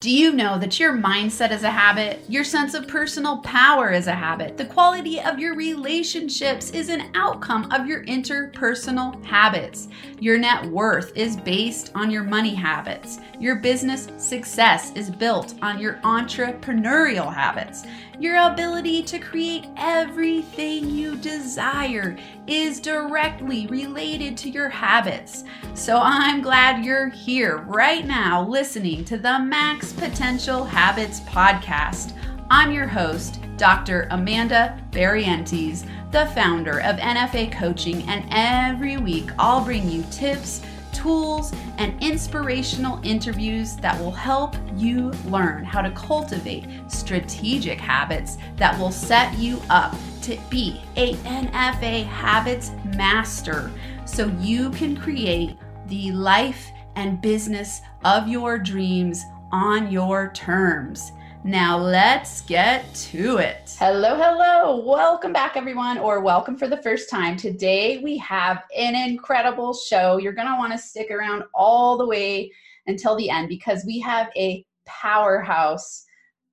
[0.00, 2.20] Do you know that your mindset is a habit?
[2.28, 4.56] Your sense of personal power is a habit.
[4.56, 9.88] The quality of your relationships is an outcome of your interpersonal habits.
[10.20, 13.18] Your net worth is based on your money habits.
[13.40, 17.82] Your business success is built on your entrepreneurial habits.
[18.20, 22.16] Your ability to create everything you desire
[22.48, 25.44] is directly related to your habits.
[25.74, 32.12] So I'm glad you're here right now listening to the Max Potential Habits podcast.
[32.50, 34.08] I'm your host, Dr.
[34.10, 40.62] Amanda Barrientes, the founder of NFA Coaching, and every week I'll bring you tips
[40.98, 48.76] tools, and inspirational interviews that will help you learn how to cultivate strategic habits that
[48.78, 53.70] will set you up to be a NFA habits master
[54.04, 61.12] so you can create the life and business of your dreams on your terms.
[61.44, 63.74] Now let's get to it.
[63.78, 64.84] Hello, hello.
[64.84, 67.36] Welcome back, everyone, or welcome for the first time.
[67.36, 70.18] Today we have an incredible show.
[70.18, 72.50] You're going to want to stick around all the way
[72.86, 76.04] until the end because we have a powerhouse,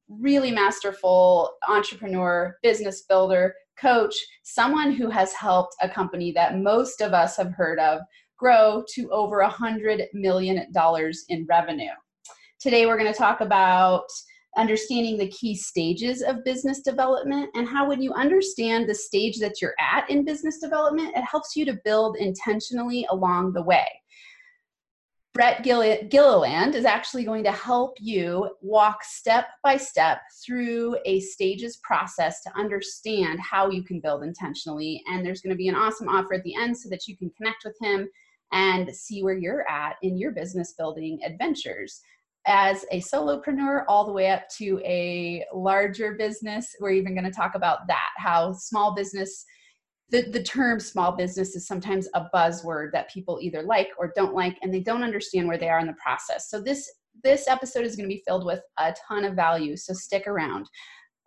[0.08, 7.14] really masterful entrepreneur, business builder, coach, someone who has helped a company that most of
[7.14, 8.00] us have heard of
[8.38, 10.66] grow to over a $100 million
[11.30, 11.92] in revenue.
[12.66, 14.08] Today we're going to talk about
[14.58, 19.62] understanding the key stages of business development and how when you understand the stage that
[19.62, 23.86] you're at in business development it helps you to build intentionally along the way.
[25.36, 31.20] Brett Gill- gilliland is actually going to help you walk step by step through a
[31.20, 35.04] stages process to understand how you can build intentionally.
[35.06, 37.30] And there's going to be an awesome offer at the end so that you can
[37.38, 38.10] connect with him
[38.52, 42.02] and see where you're at in your business building adventures
[42.46, 46.76] as a solopreneur all the way up to a larger business.
[46.80, 49.46] We're even going to talk about that, how small business,
[50.10, 54.36] the, the term small business is sometimes a buzzword that people either like or don't
[54.36, 56.50] like, and they don't understand where they are in the process.
[56.50, 56.92] So this
[57.24, 59.78] this episode is going to be filled with a ton of value.
[59.78, 60.68] So stick around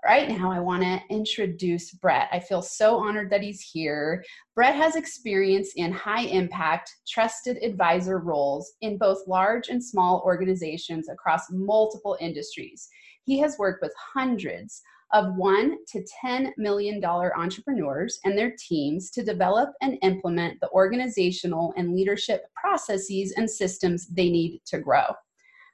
[0.04, 2.28] right now, I want to introduce Brett.
[2.32, 4.24] I feel so honored that he's here.
[4.54, 11.08] Brett has experience in high impact, trusted advisor roles in both large and small organizations
[11.08, 12.88] across multiple industries.
[13.24, 14.82] He has worked with hundreds
[15.12, 21.72] of one to $10 million entrepreneurs and their teams to develop and implement the organizational
[21.76, 25.04] and leadership processes and systems they need to grow.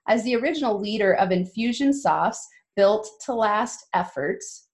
[0.06, 2.46] As the original leader of Infusionsoft's
[2.76, 4.68] built to last efforts.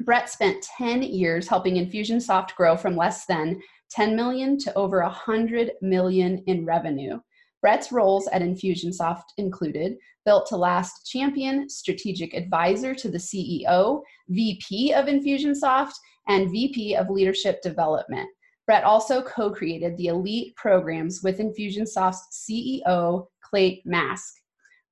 [0.00, 5.72] Brett spent 10 years helping Infusionsoft grow from less than 10 million to over 100
[5.82, 7.18] million in revenue.
[7.60, 14.92] Brett's roles at Infusionsoft included built to last champion, strategic advisor to the CEO, VP
[14.94, 15.92] of Infusionsoft,
[16.28, 18.28] and VP of leadership development.
[18.66, 24.34] Brett also co created the elite programs with Infusionsoft's CEO, Clate Mask.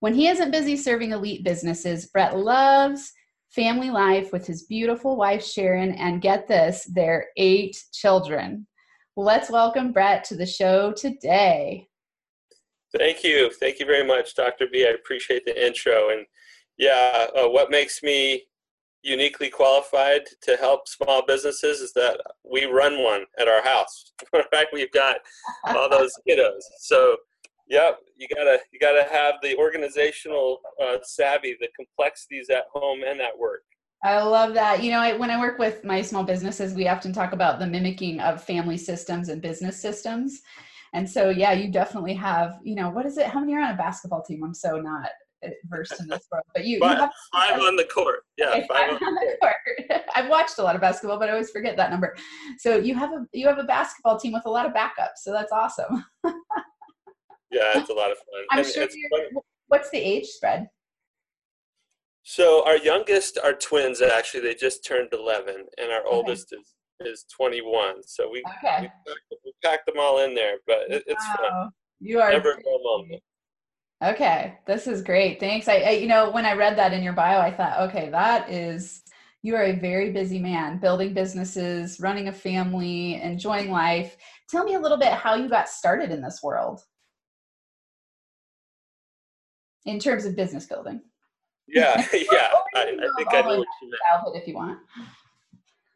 [0.01, 3.13] When he isn't busy serving elite businesses, Brett loves
[3.51, 8.67] family life with his beautiful wife, Sharon, and get this, their eight children.
[9.17, 11.87] Let's welcome Brett to the show today.
[12.97, 13.53] Thank you.
[13.61, 14.67] Thank you very much, Dr.
[14.73, 14.87] B.
[14.87, 16.09] I appreciate the intro.
[16.11, 16.25] And
[16.79, 18.45] yeah, uh, what makes me
[19.03, 22.19] uniquely qualified to help small businesses is that
[22.51, 24.67] we run one at our house, right?
[24.73, 25.19] We've got
[25.67, 26.61] all those kiddos.
[26.79, 27.17] So
[27.71, 33.21] Yep, you gotta you gotta have the organizational uh, savvy, the complexities at home and
[33.21, 33.63] at work.
[34.03, 34.83] I love that.
[34.83, 37.67] You know, I, when I work with my small businesses, we often talk about the
[37.67, 40.41] mimicking of family systems and business systems.
[40.95, 42.59] And so, yeah, you definitely have.
[42.65, 43.27] You know, what is it?
[43.27, 44.43] How many are on a basketball team?
[44.43, 45.11] I'm so not
[45.67, 48.25] versed in this world, but you, five, you have five on the court.
[48.37, 49.55] Yeah, okay, five, five on, the court.
[49.89, 50.03] court.
[50.17, 52.17] I've watched a lot of basketball, but I always forget that number.
[52.59, 55.19] So you have a you have a basketball team with a lot of backups.
[55.23, 56.05] So that's awesome.
[57.51, 58.45] yeah, it's a lot of fun.
[58.51, 58.89] I'm and sure.
[59.69, 60.69] What's the age spread?
[62.23, 64.03] So our youngest are twins.
[64.03, 66.09] Actually, they just turned 11, and our okay.
[66.17, 68.03] oldest is is 21.
[68.05, 68.83] So we, okay.
[68.83, 71.51] we, packed, we packed them all in there, but it, it's wow.
[71.51, 71.71] fun.
[71.99, 73.23] You are never go lonely.
[74.03, 75.41] Okay, this is great.
[75.41, 75.69] Thanks.
[75.69, 78.51] I, I, you know, when I read that in your bio, I thought, okay, that
[78.51, 79.03] is
[79.43, 84.17] you are a very busy man, building businesses, running a family, enjoying life.
[84.49, 86.81] Tell me a little bit how you got started in this world
[89.91, 91.01] in terms of business building.
[91.69, 92.51] Yeah, yeah.
[92.75, 94.37] I, I, think I know what you meant.
[94.37, 94.79] If you want.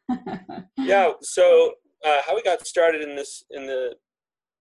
[0.77, 1.11] yeah.
[1.21, 1.73] So
[2.05, 3.95] uh, how we got started in this in the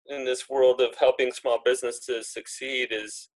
[0.08, 3.28] in this world of helping small businesses succeed is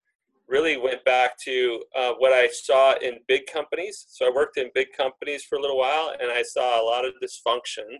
[0.49, 4.07] really went back to uh, what I saw in big companies.
[4.09, 7.05] So I worked in big companies for a little while, and I saw a lot
[7.05, 7.99] of dysfunction.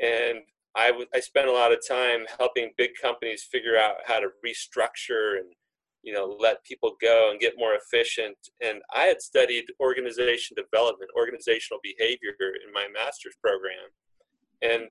[0.00, 0.40] And
[0.74, 4.28] I, w- I spent a lot of time helping big companies figure out how to
[4.44, 5.52] restructure and
[6.02, 11.10] you know let people go and get more efficient and i had studied organization development
[11.16, 12.32] organizational behavior
[12.66, 13.88] in my master's program
[14.62, 14.88] and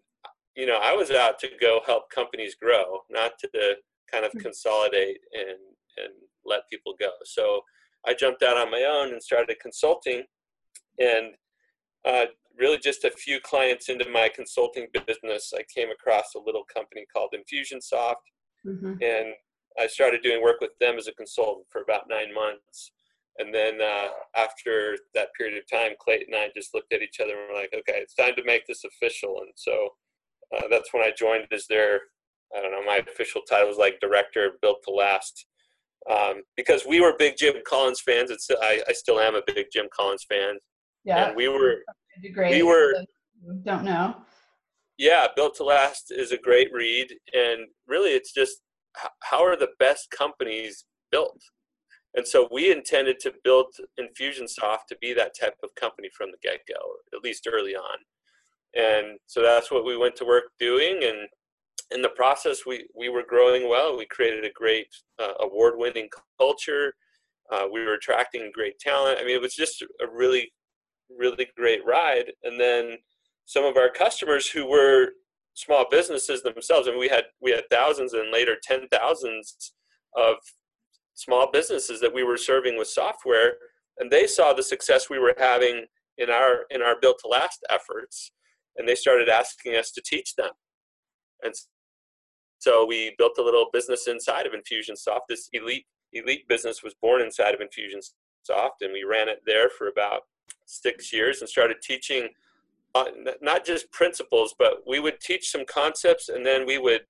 [0.56, 3.50] you know i was out to go help companies grow not to
[4.12, 4.40] kind of hmm.
[4.40, 5.58] consolidate and
[5.98, 6.14] and
[6.46, 7.10] let people go.
[7.26, 7.62] So
[8.08, 10.24] I jumped out on my own and started consulting,
[10.98, 11.34] and
[12.06, 12.26] uh,
[12.58, 17.06] really just a few clients into my consulting business, I came across a little company
[17.14, 18.16] called Infusionsoft,
[18.66, 18.94] mm-hmm.
[19.02, 19.34] and
[19.80, 22.92] I started doing work with them as a consultant for about nine months.
[23.38, 27.20] And then uh, after that period of time, Clayton and I just looked at each
[27.22, 29.38] other and were like, okay, it's time to make this official.
[29.42, 29.90] And so
[30.56, 32.02] uh, that's when I joined as their,
[32.56, 35.46] I don't know, my official title was like director of Built to Last
[36.10, 38.32] um, because we were big Jim Collins fans.
[38.32, 40.58] It's I, I still am a big Jim Collins fan.
[41.04, 41.78] Yeah, and we were
[42.34, 42.52] great.
[42.52, 42.94] We were
[43.64, 44.16] don't know.
[44.98, 48.62] Yeah, Built to Last is a great read, and really, it's just
[49.22, 51.42] how are the best companies built.
[52.16, 53.68] And so we intended to build
[54.00, 56.80] Infusionsoft to be that type of company from the get go,
[57.16, 57.98] at least early on.
[58.76, 61.04] And so that's what we went to work doing.
[61.04, 61.28] And
[61.92, 63.98] in the process, we, we were growing well.
[63.98, 64.88] We created a great
[65.20, 66.10] uh, award winning
[66.40, 66.94] culture.
[67.52, 69.20] Uh, we were attracting great talent.
[69.20, 70.52] I mean, it was just a really,
[71.16, 72.32] really great ride.
[72.44, 72.98] And then
[73.46, 75.10] some of our customers who were
[75.60, 79.74] small businesses themselves, and we had we had thousands and later ten thousands
[80.16, 80.36] of
[81.16, 83.54] small businesses that we were serving with software,
[83.98, 85.86] and they saw the success we were having
[86.18, 88.32] in our in our built to last efforts,
[88.78, 90.52] and they started asking us to teach them.
[91.44, 91.54] And
[92.60, 95.28] so we built a little business inside of Infusionsoft.
[95.28, 99.90] This elite elite business was born inside of Infusionsoft, and we ran it there for
[99.90, 100.22] about
[100.66, 102.30] six years and started teaching
[102.96, 103.06] uh,
[103.42, 107.02] not just principles, but we would teach some concepts, and then we would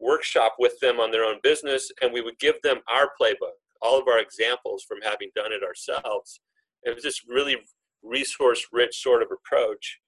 [0.00, 4.00] workshop with them on their own business, and we would give them our playbook, all
[4.00, 6.40] of our examples from having done it ourselves.
[6.82, 7.56] It was just really
[8.02, 10.00] resource rich sort of approach,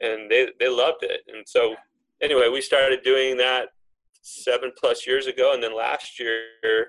[0.00, 1.20] and they they loved it.
[1.28, 1.76] And so
[2.20, 3.68] anyway, we started doing that
[4.22, 6.86] seven plus years ago, and then last year,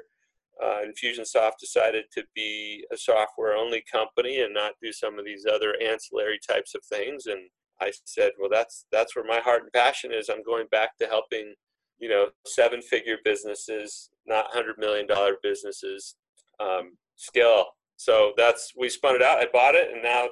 [0.64, 5.46] uh, Infusionsoft decided to be a software only company and not do some of these
[5.46, 7.28] other ancillary types of things.
[7.28, 7.42] And
[7.82, 10.30] I said, well, that's that's where my heart and passion is.
[10.30, 11.54] I'm going back to helping,
[12.00, 16.16] you know, seven figure businesses, not hundred million dollar businesses,
[16.60, 17.66] um, scale.
[17.98, 19.40] So that's we spun it out.
[19.40, 20.28] I bought it, and now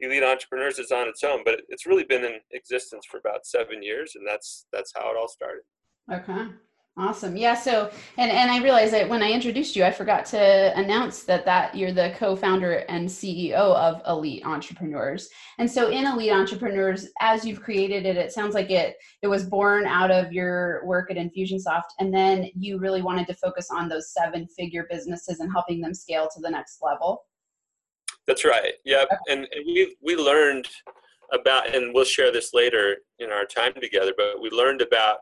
[0.00, 1.42] Elite Entrepreneurs is on its own.
[1.44, 5.16] But it's really been in existence for about seven years, and that's that's how it
[5.18, 5.62] all started.
[6.12, 6.48] Okay.
[6.98, 7.36] Awesome.
[7.36, 7.54] Yeah.
[7.54, 11.44] So, and and I realized that when I introduced you, I forgot to announce that
[11.44, 15.28] that you're the co-founder and CEO of Elite Entrepreneurs.
[15.58, 19.44] And so, in Elite Entrepreneurs, as you've created it, it sounds like it it was
[19.44, 23.88] born out of your work at Infusionsoft, and then you really wanted to focus on
[23.88, 27.22] those seven-figure businesses and helping them scale to the next level.
[28.26, 28.72] That's right.
[28.84, 29.16] Yeah, okay.
[29.28, 30.66] and, and we we learned
[31.32, 34.12] about, and we'll share this later in our time together.
[34.16, 35.18] But we learned about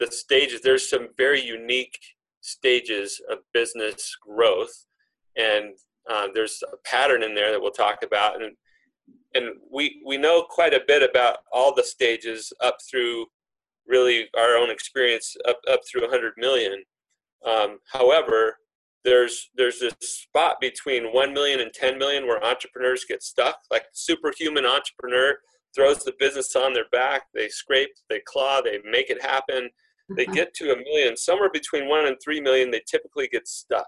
[0.00, 1.98] the stages there's some very unique
[2.44, 4.86] stages of business growth.
[5.36, 5.74] And
[6.08, 8.40] uh, there's a pattern in there that we'll talk about.
[8.40, 8.56] And
[9.34, 13.26] and we we know quite a bit about all the stages up through
[13.86, 16.82] really our own experience up up through 100 million.
[17.44, 18.58] Um, however
[19.04, 23.56] there's there's this spot between 1 million and 10 million where entrepreneurs get stuck.
[23.70, 25.36] Like superhuman entrepreneur
[25.74, 27.22] throws the business on their back.
[27.34, 29.70] They scrape they claw they make it happen
[30.10, 30.34] they uh-huh.
[30.34, 33.86] get to a million somewhere between one and three million they typically get stuck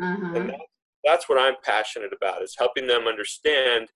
[0.00, 0.34] uh-huh.
[0.34, 0.60] and that,
[1.04, 3.88] that's what i'm passionate about is helping them understand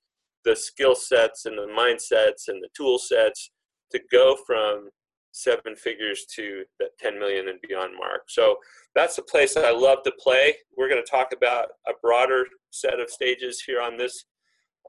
[0.45, 3.51] the skill sets and the mindsets and the tool sets
[3.93, 4.89] to go from
[5.33, 8.57] seven figures to that 10 million and beyond mark so
[8.95, 12.45] that's the place that i love to play we're going to talk about a broader
[12.71, 14.25] set of stages here on this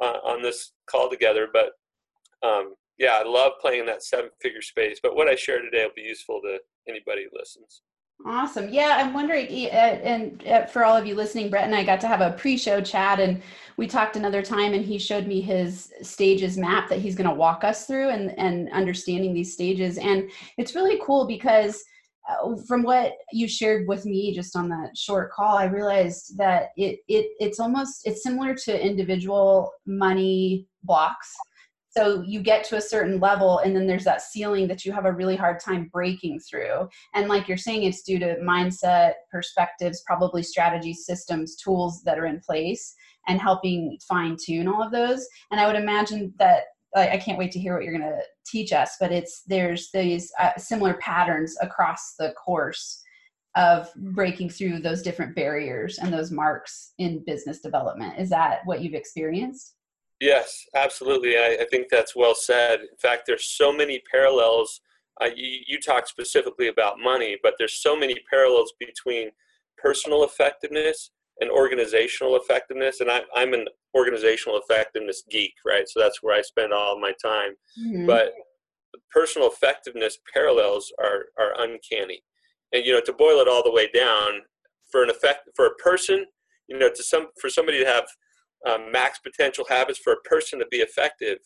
[0.02, 1.72] uh, on this call together but
[2.42, 5.00] um, yeah, I love playing in that seven figure space.
[5.02, 7.82] But what I share today will be useful to anybody who listens.
[8.26, 8.68] Awesome.
[8.68, 12.20] Yeah, I'm wondering, and for all of you listening, Brett and I got to have
[12.20, 13.42] a pre-show chat, and
[13.78, 17.36] we talked another time, and he showed me his stages map that he's going to
[17.36, 21.82] walk us through, and and understanding these stages, and it's really cool because
[22.30, 26.72] uh, from what you shared with me just on that short call, I realized that
[26.76, 31.34] it it it's almost it's similar to individual money blocks
[31.90, 35.06] so you get to a certain level and then there's that ceiling that you have
[35.06, 40.04] a really hard time breaking through and like you're saying it's due to mindset perspectives
[40.06, 42.94] probably strategies systems tools that are in place
[43.28, 46.64] and helping fine tune all of those and i would imagine that
[46.96, 50.32] I can't wait to hear what you're going to teach us, but it's there's these
[50.40, 53.04] uh, similar patterns across the course
[53.56, 58.20] of breaking through those different barriers and those marks in business development.
[58.20, 59.76] Is that what you've experienced?
[60.20, 61.38] Yes, absolutely.
[61.38, 62.82] I, I think that's well said.
[62.82, 64.82] In fact, there's so many parallels.
[65.22, 69.30] Uh, you, you talk specifically about money, but there's so many parallels between
[69.78, 73.00] personal effectiveness and organizational effectiveness.
[73.00, 75.88] And I, I'm an organizational effectiveness geek, right?
[75.88, 77.52] So that's where I spend all my time.
[77.82, 78.06] Mm-hmm.
[78.06, 78.34] But
[79.12, 82.22] personal effectiveness parallels are are uncanny.
[82.74, 84.42] And you know, to boil it all the way down,
[84.92, 86.26] for an effect for a person,
[86.68, 88.06] you know, to some for somebody to have
[88.68, 91.38] um, max potential habits for a person to be effective,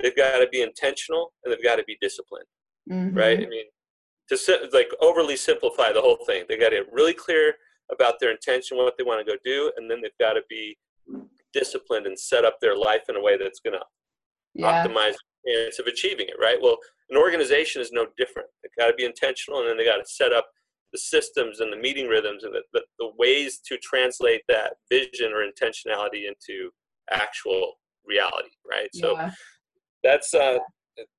[0.00, 2.46] they've got to be intentional and they've got to be disciplined,
[2.90, 3.16] mm-hmm.
[3.16, 3.38] right?
[3.38, 3.66] I mean,
[4.28, 7.54] to like overly simplify the whole thing, they got to get really clear
[7.90, 10.76] about their intention, what they want to go do, and then they've got to be
[11.52, 13.84] disciplined and set up their life in a way that's going to
[14.54, 14.86] yeah.
[14.86, 15.14] optimize
[15.46, 16.58] chance of achieving it, right?
[16.60, 16.76] Well,
[17.10, 18.48] an organization is no different.
[18.62, 20.46] They've got to be intentional, and then they got to set up
[20.92, 25.32] the systems and the meeting rhythms and the, the, the ways to translate that vision
[25.32, 26.70] or intentionality into
[27.10, 27.74] actual
[28.06, 28.88] reality, right?
[28.92, 29.00] Yeah.
[29.00, 29.30] So
[30.02, 30.58] that's uh,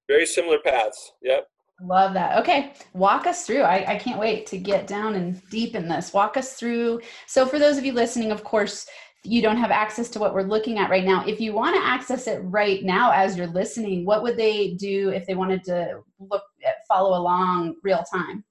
[0.07, 1.13] very similar paths.
[1.21, 1.47] Yep.
[1.81, 2.37] Love that.
[2.39, 3.63] Okay, walk us through.
[3.63, 6.13] I, I can't wait to get down and deep in this.
[6.13, 7.01] Walk us through.
[7.27, 8.85] So, for those of you listening, of course,
[9.23, 11.25] you don't have access to what we're looking at right now.
[11.25, 15.09] If you want to access it right now as you're listening, what would they do
[15.09, 16.43] if they wanted to look
[16.87, 18.43] follow along real time?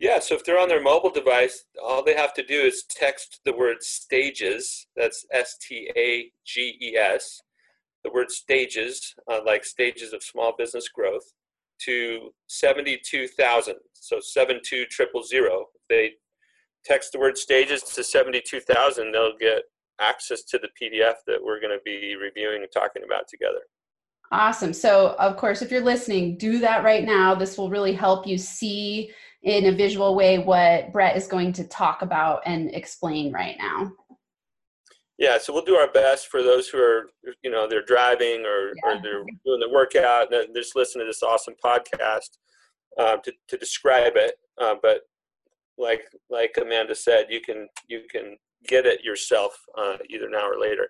[0.00, 3.40] Yeah, so if they're on their mobile device, all they have to do is text
[3.44, 4.86] the word stages.
[4.96, 7.40] That's S T A G E S.
[8.04, 11.24] The word stages, uh, like stages of small business growth,
[11.84, 13.74] to 72,000.
[13.92, 15.64] So 72000.
[15.88, 16.12] They
[16.84, 19.62] text the word stages to 72,000, they'll get
[20.00, 23.60] access to the PDF that we're going to be reviewing and talking about together.
[24.30, 24.72] Awesome.
[24.72, 27.34] So, of course, if you're listening, do that right now.
[27.34, 29.10] This will really help you see
[29.42, 33.92] in a visual way what Brett is going to talk about and explain right now.
[35.18, 37.10] Yeah, so we'll do our best for those who are,
[37.42, 38.98] you know, they're driving or, yeah.
[38.98, 42.38] or they're doing the workout and they're just listening to this awesome podcast
[42.98, 44.34] uh, to, to describe it.
[44.60, 45.02] Uh, but
[45.78, 50.58] like like Amanda said, you can you can get it yourself uh, either now or
[50.60, 50.88] later.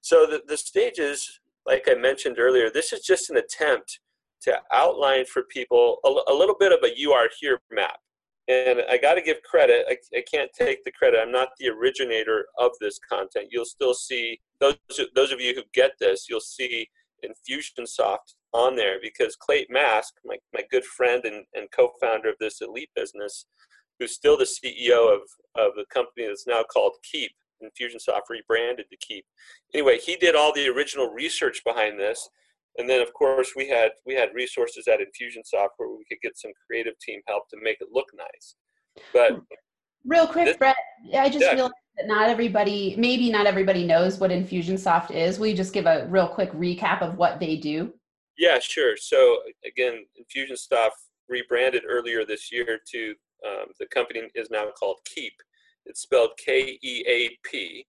[0.00, 4.00] So the, the stages, like I mentioned earlier, this is just an attempt
[4.42, 7.98] to outline for people a, a little bit of a you are here map.
[8.48, 9.86] And I got to give credit.
[9.88, 11.20] I, I, can't take the credit.
[11.22, 13.48] I'm not the originator of this content.
[13.50, 14.76] You'll still see those
[15.14, 16.26] those of you who get this.
[16.28, 16.88] You'll see
[17.24, 22.60] Infusionsoft on there because Clate Mask, my, my good friend and, and co-founder of this
[22.60, 23.46] elite business,
[23.98, 25.20] who's still the CEO of,
[25.54, 27.30] of a company that's now called Keap
[27.62, 29.24] Infusionsoft rebranded to Keap.
[29.74, 32.28] Anyway, he did all the original research behind this,
[32.78, 36.38] and then of course we had we had resources at Infusionsoft where we could get
[36.38, 38.56] some creative team help to make it look nice.
[39.12, 39.40] But
[40.04, 40.76] real quick, this, Brett,
[41.16, 41.54] I just yeah.
[41.54, 45.38] realized that not everybody, maybe not everybody knows what Infusionsoft is.
[45.38, 47.92] Will you just give a real quick recap of what they do?
[48.38, 48.96] Yeah, sure.
[48.96, 50.90] So again, Infusionsoft
[51.28, 53.14] rebranded earlier this year to
[53.46, 55.32] um, the company is now called Keap
[55.86, 57.86] It's spelled K E A P,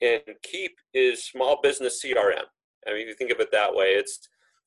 [0.00, 2.44] and Keap is small business CRM.
[2.86, 4.20] I mean, if you think of it that way, it's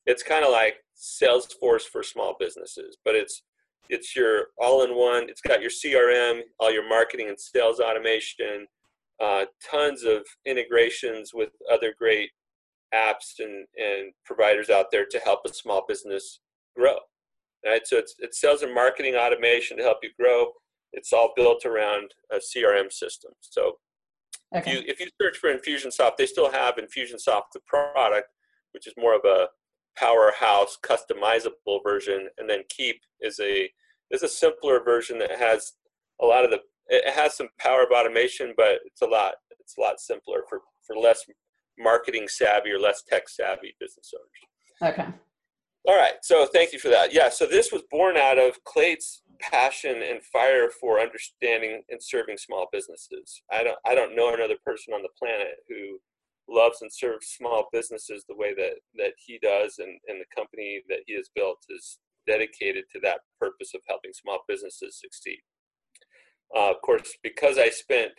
[0.06, 3.42] it's kind of like Salesforce for small businesses, but it's
[3.90, 5.28] it's your all-in-one.
[5.28, 8.66] It's got your CRM, all your marketing and sales automation,
[9.22, 12.30] uh, tons of integrations with other great
[12.94, 16.40] apps and, and providers out there to help a small business
[16.76, 16.96] grow
[17.64, 17.86] right?
[17.86, 20.48] So it's, it's sales and marketing automation to help you grow.
[20.92, 23.32] It's all built around a CRM system.
[23.40, 23.74] So
[24.54, 24.70] okay.
[24.70, 28.28] if you if you search for Infusionsoft, they still have Infusionsoft the product,
[28.72, 29.48] which is more of a
[29.96, 33.70] powerhouse customizable version, and then Keap is a
[34.10, 35.72] is a simpler version that has
[36.20, 39.76] a lot of the it has some power of automation, but it's a lot it's
[39.78, 41.24] a lot simpler for for less
[41.78, 44.94] marketing savvy or less tech savvy business owners.
[44.94, 45.08] Okay.
[45.86, 47.12] All right, so thank you for that.
[47.12, 52.36] Yeah, so this was born out of Clate's passion and fire for understanding and serving
[52.38, 53.42] small businesses.
[53.52, 55.98] I don't, I don't know another person on the planet who
[56.48, 60.82] loves and serves small businesses the way that, that he does, and, and the company
[60.88, 65.38] that he has built is dedicated to that purpose of helping small businesses succeed.
[66.54, 68.12] Uh, of course, because I spent,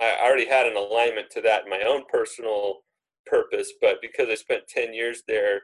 [0.00, 2.80] I already had an alignment to that in my own personal
[3.26, 5.60] purpose, but because I spent 10 years there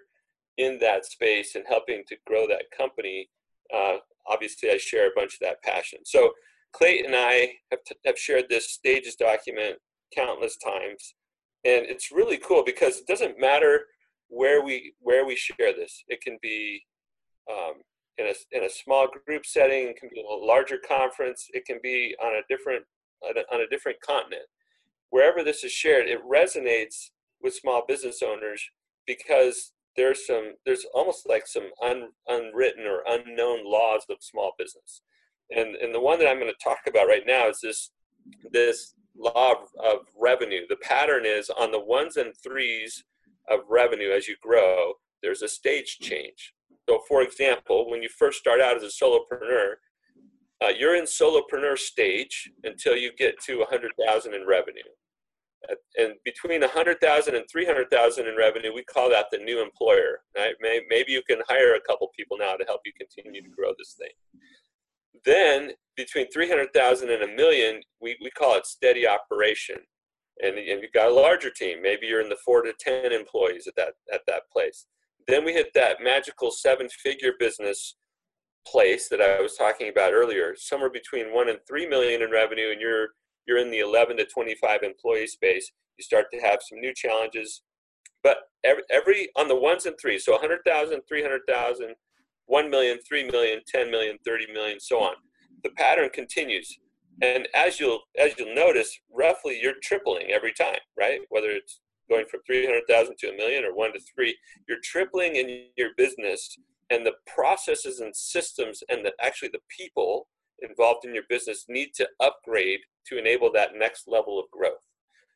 [0.58, 3.30] in that space and helping to grow that company,
[3.74, 3.96] uh,
[4.26, 6.00] obviously I share a bunch of that passion.
[6.04, 6.32] So
[6.72, 9.76] Clayton and I have, t- have shared this stages document
[10.14, 11.14] countless times,
[11.64, 13.86] and it's really cool because it doesn't matter
[14.28, 16.04] where we where we share this.
[16.08, 16.82] It can be
[17.50, 17.82] um,
[18.18, 21.78] in a in a small group setting, it can be a larger conference, it can
[21.82, 22.84] be on a different
[23.22, 24.44] on a, on a different continent.
[25.10, 27.10] Wherever this is shared, it resonates
[27.42, 28.62] with small business owners
[29.06, 35.02] because there's some there's almost like some un, unwritten or unknown laws of small business.
[35.54, 37.90] And and the one that i'm going to talk about right now is this
[38.50, 40.62] this law of, of revenue.
[40.68, 43.04] The pattern is on the ones and threes
[43.50, 46.54] of revenue as you grow there's a stage change.
[46.88, 49.74] So for example when you first start out as a solopreneur
[50.62, 54.90] uh, you're in solopreneur stage until you get to 100000 in revenue
[55.98, 60.20] and between 100,000 and 300,000 in revenue, we call that the new employer.
[60.36, 60.54] Right?
[60.60, 63.94] Maybe you can hire a couple people now to help you continue to grow this
[63.98, 64.08] thing.
[65.24, 69.76] Then between 300,000 and a million, we, we call it steady operation.
[70.42, 71.82] And, and you've got a larger team.
[71.82, 74.86] Maybe you're in the four to 10 employees at that, at that place.
[75.28, 77.96] Then we hit that magical seven figure business
[78.66, 82.70] place that I was talking about earlier, somewhere between one and three million in revenue,
[82.72, 83.08] and you're
[83.50, 87.62] you're in the 11 to 25 employee space, you start to have some new challenges.
[88.22, 91.94] But every, every on the ones and threes, so 100,000, 300,000,
[92.46, 95.14] 1 million, 3 million, 10 million, 30 million, so on.
[95.64, 96.78] The pattern continues.
[97.22, 101.20] And as you'll as you'll notice, roughly you're tripling every time, right?
[101.28, 104.36] Whether it's going from 300,000 to a million or 1 to 3,
[104.68, 106.56] you're tripling in your business
[106.90, 110.28] and the processes and systems and the actually the people
[110.68, 114.86] involved in your business need to upgrade to enable that next level of growth.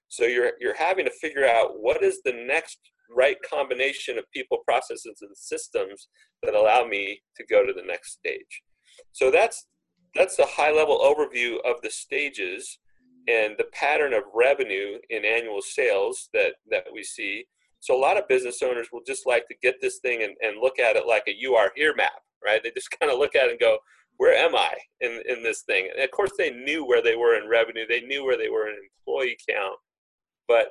[0.08, 2.78] So you're you're having to figure out what is the next
[3.10, 6.08] right combination of people, processes, and systems
[6.42, 8.62] that allow me to go to the next stage.
[9.12, 9.66] So that's
[10.14, 12.78] that's a high level overview of the stages
[13.26, 17.46] and the pattern of revenue in annual sales that that we see.
[17.80, 20.60] So a lot of business owners will just like to get this thing and, and
[20.60, 22.62] look at it like a you are here map, right?
[22.62, 23.78] They just kind of look at it and go,
[24.16, 25.88] where am I in, in this thing?
[25.94, 28.68] And of course, they knew where they were in revenue, they knew where they were
[28.68, 29.78] in employee count,
[30.46, 30.68] but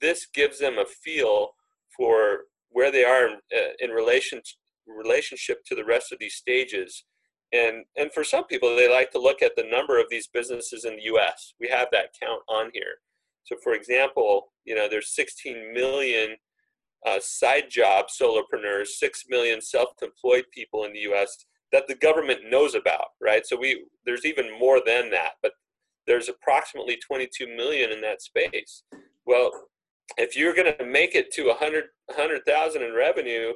[0.00, 1.50] this gives them a feel
[1.96, 4.40] for where they are in, uh, in relation
[4.86, 7.04] relationship to the rest of these stages.
[7.52, 10.84] And and for some people, they like to look at the number of these businesses
[10.84, 11.54] in the U.S.
[11.60, 12.98] We have that count on here.
[13.44, 16.36] So, for example, you know, there's 16 million
[17.06, 22.74] uh, side job solopreneurs, 6 million self-employed people in the U.S that the government knows
[22.74, 23.46] about, right?
[23.46, 25.52] So we there's even more than that, but
[26.06, 28.82] there's approximately 22 million in that space.
[29.26, 29.50] Well,
[30.16, 33.52] if you're going to make it to 100 100,000 in revenue,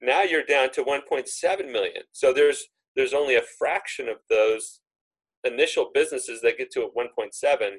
[0.00, 2.02] now you're down to 1.7 million.
[2.12, 4.80] So there's there's only a fraction of those
[5.44, 7.70] initial businesses that get to a 1.7.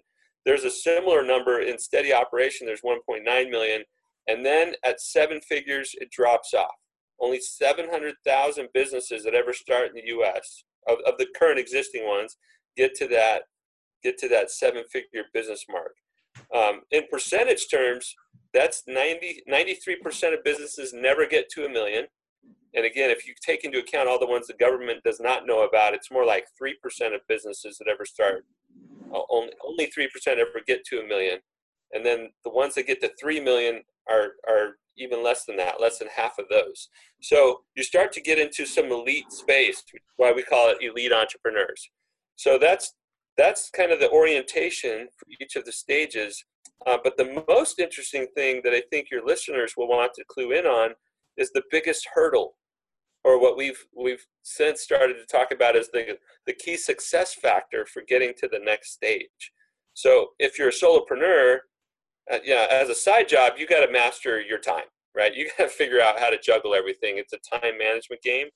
[0.45, 2.65] There's a similar number in steady operation.
[2.65, 3.83] There's 1.9 million,
[4.27, 6.75] and then at seven figures it drops off
[7.21, 10.63] only 700,000 businesses that ever start in the U.S.
[10.87, 12.37] of, of the current existing ones
[12.77, 13.43] get to that
[14.01, 15.93] get to that seven-figure business mark.
[16.55, 18.15] Um, in percentage terms,
[18.53, 22.05] that's 90 93% of businesses never get to a million.
[22.75, 25.65] And again, if you take into account all the ones the government does not know
[25.65, 26.73] about, it's more like 3%
[27.15, 28.45] of businesses that ever start.
[29.13, 31.39] Uh, only, only 3% ever get to a million.
[31.93, 35.81] And then the ones that get to 3 million are, are even less than that,
[35.81, 36.89] less than half of those.
[37.21, 39.83] So you start to get into some elite space,
[40.17, 41.89] why we call it elite entrepreneurs.
[42.35, 42.93] So that's
[43.37, 46.43] that's kind of the orientation for each of the stages.
[46.85, 50.51] Uh, but the most interesting thing that I think your listeners will want to clue
[50.51, 50.91] in on
[51.37, 52.55] is the biggest hurdle,
[53.23, 57.85] or what we've we've since started to talk about as the the key success factor
[57.85, 59.53] for getting to the next stage.
[59.93, 61.59] So if you're a solopreneur,
[62.31, 65.33] uh, yeah, as a side job, you got to master your time, right?
[65.33, 67.17] You got to figure out how to juggle everything.
[67.17, 68.47] It's a time management game.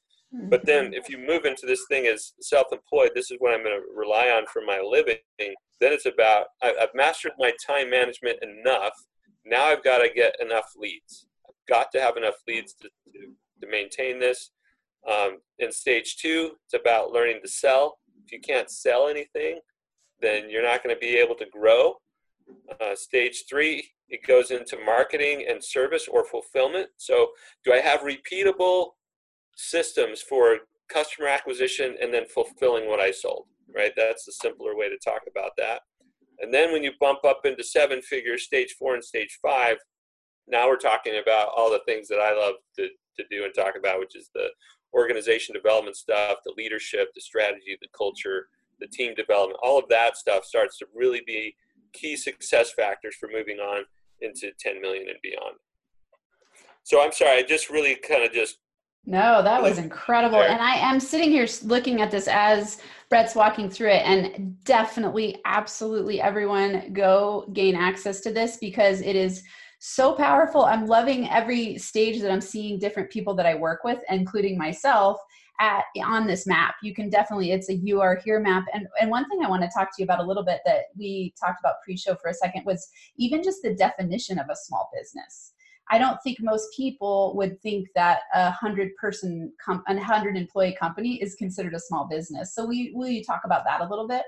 [0.49, 0.93] But then mm-hmm.
[0.95, 4.29] if you move into this thing as self-employed, this is what I'm going to rely
[4.29, 5.17] on for my living.
[5.38, 8.93] Then it's about I, have mastered my time management enough.
[9.45, 11.27] Now I've got to get enough leads.
[11.47, 13.19] I've got to have enough leads to, to,
[13.62, 14.49] to maintain this.
[15.07, 17.99] Um, in stage two, it's about learning to sell.
[18.25, 19.59] If you can't sell anything,
[20.19, 21.95] then you're not going to be able to grow.
[22.81, 26.87] Uh, stage three, it goes into marketing and service or fulfillment.
[26.97, 27.29] So,
[27.63, 28.89] do I have repeatable
[29.55, 30.57] systems for
[30.89, 33.45] customer acquisition and then fulfilling what I sold?
[33.73, 33.93] Right?
[33.95, 35.81] That's the simpler way to talk about that.
[36.39, 39.77] And then when you bump up into seven figures, stage four and stage five,
[40.47, 42.87] now we're talking about all the things that I love to,
[43.17, 44.47] to do and talk about, which is the
[44.93, 48.47] organization development stuff, the leadership, the strategy, the culture,
[48.79, 49.59] the team development.
[49.63, 51.55] All of that stuff starts to really be
[51.93, 53.84] key success factors for moving on
[54.21, 55.56] into 10 million and beyond.
[56.84, 58.58] So I'm sorry, I just really kind of just
[59.06, 60.41] no, that was incredible.
[60.41, 62.79] And I am sitting here looking at this as
[63.10, 69.17] Brett's walking through it, and definitely, absolutely, everyone go gain access to this because it
[69.17, 69.43] is
[69.79, 70.63] so powerful.
[70.63, 75.17] I'm loving every stage that I'm seeing different people that I work with, including myself,
[75.59, 76.75] at on this map.
[76.81, 78.65] You can definitely, it's a you are here map.
[78.73, 80.85] And and one thing I want to talk to you about a little bit that
[80.97, 82.87] we talked about pre-show for a second was
[83.17, 85.53] even just the definition of a small business
[85.91, 90.75] I don't think most people would think that a hundred person, com- a hundred employee
[90.79, 92.55] company is considered a small business.
[92.55, 94.23] So we, will you talk about that a little bit?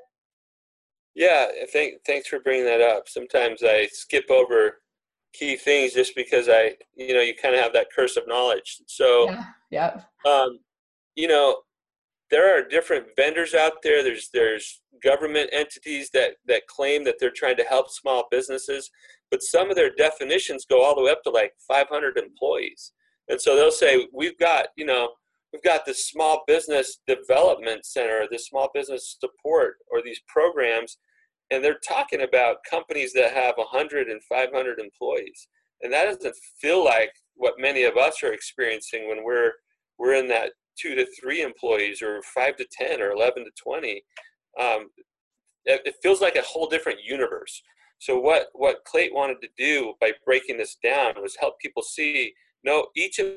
[1.16, 3.08] Yeah, thank, thanks for bringing that up.
[3.08, 4.82] Sometimes I skip over
[5.34, 8.82] key things just because I, you know, you kind of have that curse of knowledge.
[8.88, 10.02] So, yeah, yeah.
[10.30, 10.60] Um,
[11.16, 11.58] you know,
[12.32, 14.04] there are different vendors out there.
[14.04, 18.90] There's there's government entities that that claim that they're trying to help small businesses
[19.32, 22.92] but some of their definitions go all the way up to like 500 employees.
[23.28, 25.10] And so they'll say, we've got, you know,
[25.52, 30.98] we've got this small business development center, this small business support, or these programs,
[31.52, 35.48] and they're talking about companies that have 100 and 500 employees.
[35.82, 39.52] And that doesn't feel like what many of us are experiencing when we're
[39.98, 44.02] we're in that two to three employees, or five to 10, or 11 to 20.
[44.60, 44.88] Um,
[45.66, 47.62] it feels like a whole different universe.
[48.00, 52.34] So what what Clate wanted to do by breaking this down was help people see
[52.64, 53.28] no each of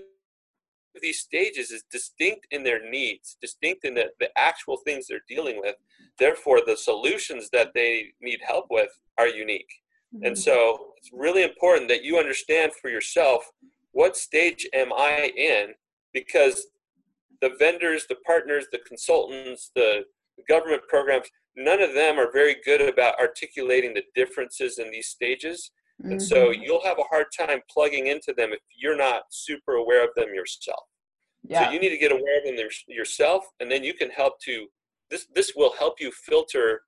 [1.01, 5.61] these stages is distinct in their needs, distinct in the, the actual things they're dealing
[5.61, 5.77] with.
[6.19, 9.71] Therefore, the solutions that they need help with are unique.
[10.15, 10.27] Mm-hmm.
[10.27, 13.45] And so it's really important that you understand for yourself
[13.93, 15.69] what stage am I in
[16.13, 16.67] because
[17.41, 20.03] the vendors, the partners, the consultants, the
[20.49, 25.71] government programs, none of them are very good about articulating the differences in these stages.
[26.01, 26.13] Mm-hmm.
[26.13, 26.63] And so mm-hmm.
[26.63, 30.33] you'll have a hard time plugging into them if you're not super aware of them
[30.35, 30.85] yourself.
[31.49, 31.67] Yeah.
[31.67, 32.57] So you need to get aware of them
[32.89, 34.67] yourself, and then you can help to
[35.11, 35.27] this.
[35.35, 36.83] This will help you filter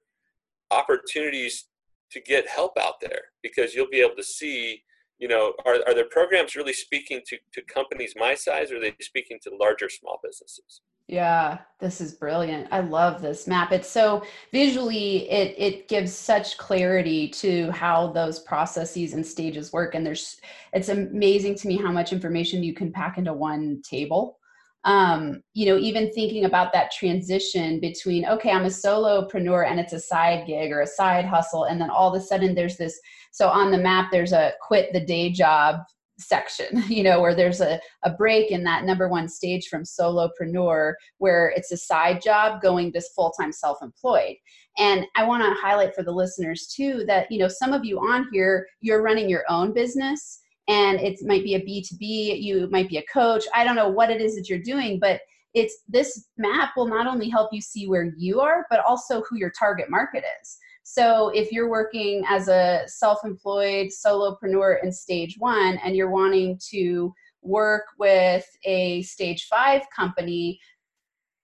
[0.71, 1.67] opportunities
[2.13, 4.83] to get help out there because you'll be able to see
[5.21, 8.81] you know, are, are their programs really speaking to, to companies my size or are
[8.81, 10.81] they speaking to larger small businesses?
[11.09, 12.69] Yeah, this is brilliant.
[12.71, 13.73] I love this map.
[13.73, 19.97] It's so visually it it gives such clarity to how those processes and stages work
[19.97, 20.41] and there's
[20.73, 24.39] it's amazing to me how much information you can pack into one table.
[24.85, 29.93] Um, you know, even thinking about that transition between okay, I'm a solopreneur and it's
[29.93, 32.99] a side gig or a side hustle and then all of a sudden there's this
[33.31, 35.81] so on the map there's a quit the day job
[36.21, 40.95] section you know where there's a, a break in that number one stage from solopreneur
[41.19, 44.37] where it's a side job going this full-time self-employed.
[44.79, 47.99] And i want to highlight for the listeners too that you know some of you
[47.99, 52.89] on here you're running your own business and it might be a b2b you might
[52.89, 55.21] be a coach i don't know what it is that you're doing but
[55.53, 59.37] it's this map will not only help you see where you are but also who
[59.37, 65.79] your target market is so if you're working as a self-employed solopreneur in stage one
[65.85, 70.59] and you're wanting to work with a stage five company,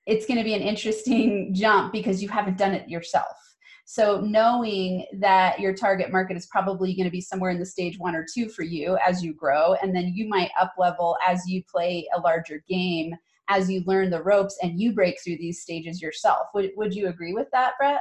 [0.07, 3.37] it's going to be an interesting jump because you haven't done it yourself.
[3.89, 8.01] So knowing that your target market is probably going to be somewhere in the stage
[8.01, 11.47] one or two for you as you grow, and then you might up level as
[11.47, 13.15] you play a larger game,
[13.49, 16.49] as you learn the ropes and you break through these stages yourself.
[16.53, 18.01] Would, would you agree with that, Brett?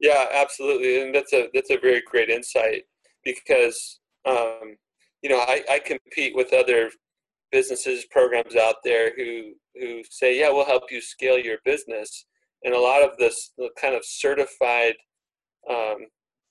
[0.00, 2.84] Yeah, absolutely, and that's a that's a very great insight
[3.24, 4.76] because um,
[5.20, 6.90] you know I, I compete with other
[7.50, 12.24] businesses programs out there who who say yeah we'll help you scale your business
[12.64, 14.94] and a lot of this the kind of certified
[15.70, 15.96] um,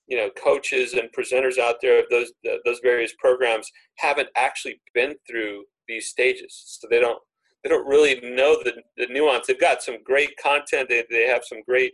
[0.07, 2.31] you know coaches and presenters out there of those
[2.65, 6.77] those various programs haven't actually been through these stages.
[6.79, 7.19] So they don't
[7.63, 9.47] they don't really know the, the nuance.
[9.47, 10.89] They've got some great content.
[10.89, 11.93] They, they have some great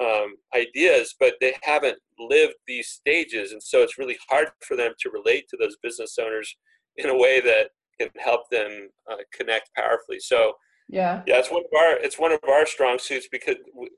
[0.00, 4.92] um, ideas, but they haven't lived these stages, and so it's really hard for them
[5.00, 6.56] to relate to those business owners
[6.96, 7.68] in a way that
[8.00, 10.18] can help them uh, connect powerfully.
[10.18, 10.54] So
[10.88, 13.88] yeah, yeah, it's one of our it's one of our strong suits because we,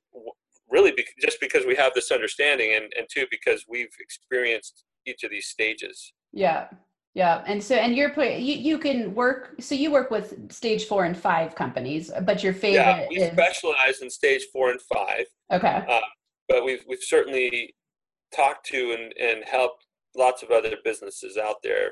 [0.70, 5.30] really just because we have this understanding, and and two because we've experienced each of
[5.30, 6.12] these stages.
[6.32, 6.68] Yeah,
[7.14, 10.84] yeah, and so and you're put you, you can work so you work with stage
[10.84, 12.82] four and five companies, but your favorite.
[12.82, 13.32] Yeah, we is...
[13.32, 15.26] specialize in stage four and five.
[15.52, 15.84] Okay.
[15.88, 16.00] Uh,
[16.48, 17.74] but we've we've certainly
[18.34, 21.90] talked to and and helped lots of other businesses out there.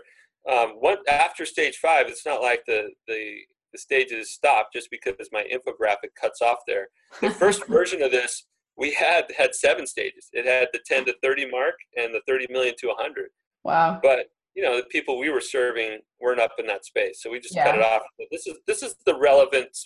[0.50, 3.36] Um, one, after stage five, it's not like the, the,
[3.74, 6.88] the stages stop just because my infographic cuts off there.
[7.20, 8.46] The first version of this,
[8.78, 10.28] we had had seven stages.
[10.32, 13.30] It had the 10 to 30 mark and the 30 million to 100.
[13.64, 13.98] Wow.
[14.02, 17.40] But you know, the people we were serving weren't up in that space, so we
[17.40, 17.64] just yeah.
[17.64, 18.02] cut it off.
[18.30, 19.76] This is this is the relevant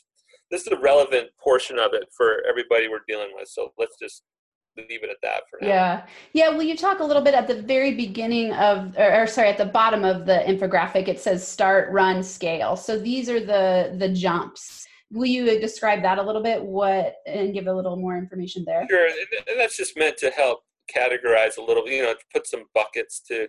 [0.50, 3.48] this is the relevant portion of it for everybody we're dealing with.
[3.48, 4.22] So let's just
[4.88, 5.68] leave it at that for now.
[5.68, 6.06] Yeah.
[6.32, 6.48] Yeah.
[6.50, 9.58] Will you talk a little bit at the very beginning of, or, or, sorry, at
[9.58, 12.76] the bottom of the infographic, it says start, run, scale.
[12.76, 14.86] So these are the, the jumps.
[15.10, 16.62] Will you describe that a little bit?
[16.62, 18.86] What, and give a little more information there?
[18.88, 19.06] Sure.
[19.06, 20.60] And that's just meant to help
[20.94, 23.48] categorize a little, you know, put some buckets to,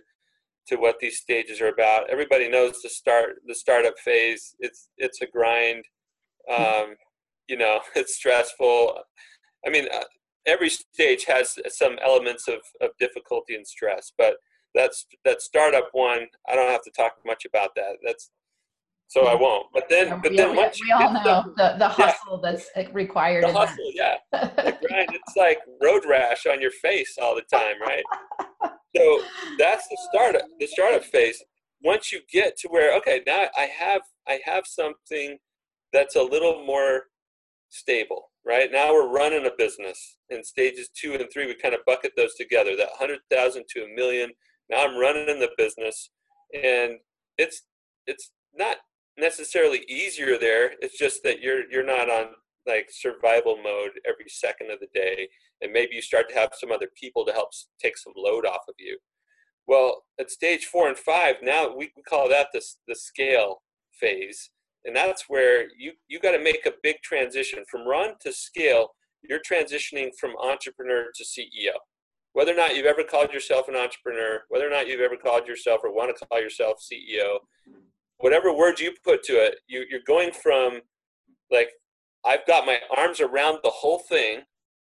[0.68, 2.08] to what these stages are about.
[2.10, 4.54] Everybody knows the start, the startup phase.
[4.60, 5.84] It's, it's a grind.
[6.50, 6.94] Um,
[7.50, 8.98] you know, it's stressful.
[9.66, 10.04] I mean, uh,
[10.46, 14.36] every stage has some elements of, of difficulty and stress, but
[14.74, 16.26] that's that startup one.
[16.48, 17.96] I don't have to talk much about that.
[18.04, 18.30] That's
[19.08, 19.66] so I won't.
[19.74, 22.84] But then, but then we, once we all know the, the hustle yeah, that's uh,
[22.92, 23.42] required.
[23.42, 24.20] The hustle, that.
[24.32, 24.48] yeah.
[24.54, 25.08] the grind.
[25.12, 28.04] It's like road rash on your face all the time, right?
[28.96, 29.22] so
[29.58, 30.42] that's the startup.
[30.60, 31.42] The startup phase.
[31.82, 35.38] Once you get to where, okay, now I have I have something
[35.92, 37.04] that's a little more
[37.68, 38.70] stable right?
[38.72, 40.16] Now we're running a business.
[40.30, 42.76] In stages two and three, we kind of bucket those together.
[42.76, 44.30] That hundred thousand to a million.
[44.68, 46.10] Now I'm running the business,
[46.54, 46.94] and
[47.38, 47.62] it's
[48.06, 48.76] it's not
[49.18, 50.72] necessarily easier there.
[50.80, 52.26] It's just that you're you're not on
[52.66, 55.28] like survival mode every second of the day,
[55.60, 57.50] and maybe you start to have some other people to help
[57.80, 58.98] take some load off of you.
[59.66, 64.50] Well, at stage four and five, now we call that the the scale phase
[64.84, 67.64] and that's where you you got to make a big transition.
[67.70, 68.90] From run to scale
[69.28, 71.74] you're transitioning from entrepreneur to ceo
[72.32, 75.46] whether or not you've ever called yourself an entrepreneur whether or not you've ever called
[75.46, 77.38] yourself or want to call yourself ceo
[78.18, 80.80] whatever word you put to it you, you're going from
[81.50, 81.70] like
[82.24, 84.40] i've got my arms around the whole thing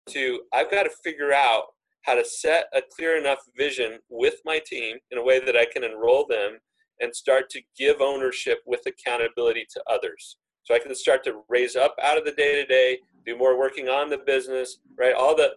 [0.08, 1.64] to i've got to figure out
[2.02, 5.66] how to set a clear enough vision with my team in a way that i
[5.72, 6.58] can enroll them
[7.00, 10.36] and start to give ownership with accountability to others.
[10.64, 13.58] So I can start to raise up out of the day to day, do more
[13.58, 15.14] working on the business, right?
[15.14, 15.52] All the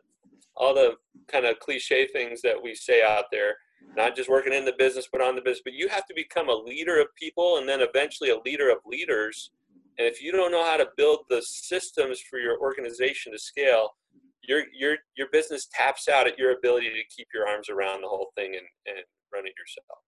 [0.55, 0.95] all the
[1.27, 3.55] kind of cliche things that we say out there,
[3.95, 6.49] not just working in the business but on the business, but you have to become
[6.49, 9.51] a leader of people and then eventually a leader of leaders.
[9.97, 13.95] And if you don't know how to build the systems for your organization to scale,
[14.43, 18.07] your your your business taps out at your ability to keep your arms around the
[18.07, 19.99] whole thing and, and run it yourself.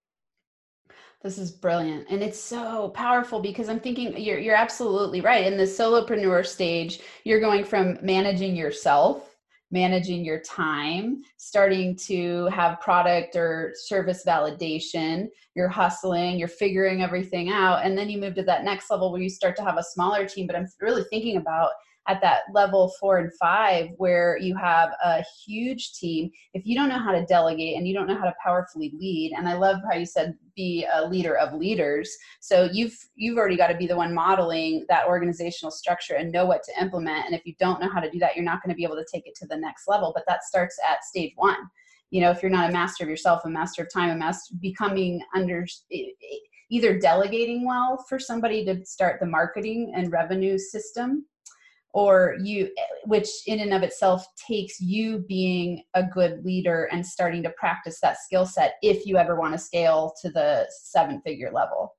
[1.24, 2.06] This is brilliant.
[2.10, 5.46] And it's so powerful because I'm thinking you're you're absolutely right.
[5.46, 9.38] In the solopreneur stage, you're going from managing yourself,
[9.72, 17.50] managing your time, starting to have product or service validation, you're hustling, you're figuring everything
[17.50, 19.84] out, and then you move to that next level where you start to have a
[19.84, 21.70] smaller team, but I'm really thinking about
[22.08, 26.30] at that level four and five where you have a huge team.
[26.54, 29.34] If you don't know how to delegate and you don't know how to powerfully lead
[29.38, 32.16] and i love how you said be a leader of leaders.
[32.40, 36.46] So you've you've already got to be the one modeling that organizational structure and know
[36.46, 37.26] what to implement.
[37.26, 38.98] And if you don't know how to do that you're not going to be able
[38.98, 40.12] to take it to the next level.
[40.14, 41.58] But that starts at stage one.
[42.12, 44.56] You know if you're not a master of yourself a master of time a master
[44.60, 45.66] becoming under
[46.70, 51.26] either delegating well for somebody to start the marketing and revenue system
[51.94, 52.70] or you
[53.06, 58.00] which in and of itself takes you being a good leader and starting to practice
[58.02, 61.96] that skill set if you ever want to scale to the seven figure level.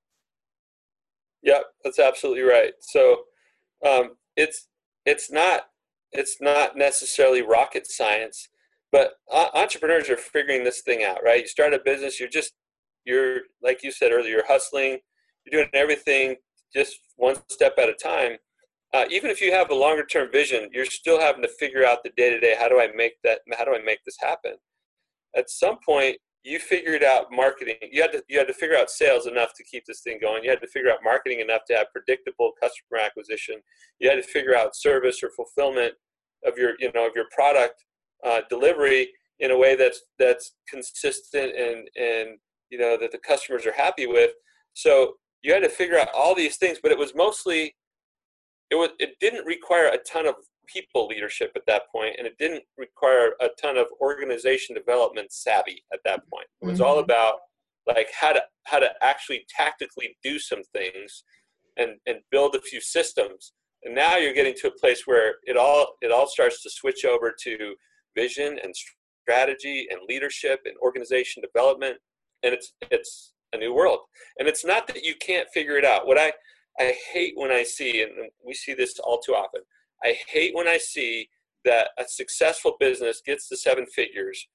[1.42, 2.72] Yeah that's absolutely right.
[2.80, 3.22] So
[3.86, 4.68] um, it's
[5.06, 5.66] it's not
[6.12, 8.48] it's not necessarily rocket science
[8.90, 9.14] but
[9.54, 11.42] entrepreneurs are figuring this thing out right?
[11.42, 12.52] You start a business you're just
[13.04, 14.98] you're like you said earlier you're hustling
[15.44, 16.36] you're doing everything
[16.74, 18.38] just one step at a time
[18.94, 22.04] uh, even if you have a longer term vision, you're still having to figure out
[22.04, 22.54] the day to day.
[22.58, 23.40] How do I make that?
[23.58, 24.54] How do I make this happen?
[25.36, 27.74] At some point, you figured out marketing.
[27.90, 30.44] You had to you had to figure out sales enough to keep this thing going.
[30.44, 33.56] You had to figure out marketing enough to have predictable customer acquisition.
[33.98, 35.94] You had to figure out service or fulfillment
[36.46, 37.84] of your you know of your product
[38.24, 39.08] uh, delivery
[39.40, 42.38] in a way that's that's consistent and and
[42.70, 44.30] you know that the customers are happy with.
[44.74, 47.74] So you had to figure out all these things, but it was mostly
[48.74, 50.34] it was it didn't require a ton of
[50.66, 55.84] people leadership at that point and it didn't require a ton of organization development savvy
[55.92, 56.88] at that point it was mm-hmm.
[56.88, 57.34] all about
[57.86, 61.22] like how to how to actually tactically do some things
[61.76, 63.52] and and build a few systems
[63.84, 67.04] and now you're getting to a place where it all it all starts to switch
[67.04, 67.74] over to
[68.16, 68.74] vision and
[69.22, 71.96] strategy and leadership and organization development
[72.42, 74.00] and it's it's a new world.
[74.38, 76.06] And it's not that you can't figure it out.
[76.06, 76.32] What I
[76.78, 78.10] I hate when I see, and
[78.44, 79.62] we see this all too often.
[80.02, 81.28] I hate when I see
[81.64, 84.48] that a successful business gets to seven figures.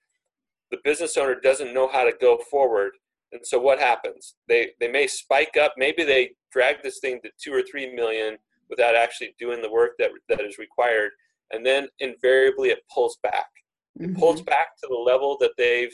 [0.71, 2.91] The business owner doesn't know how to go forward.
[3.31, 4.35] And so what happens?
[4.47, 8.37] They they may spike up, maybe they drag this thing to two or three million
[8.69, 11.11] without actually doing the work that that is required.
[11.51, 13.47] And then invariably it pulls back.
[13.99, 14.19] It mm-hmm.
[14.19, 15.93] pulls back to the level that they've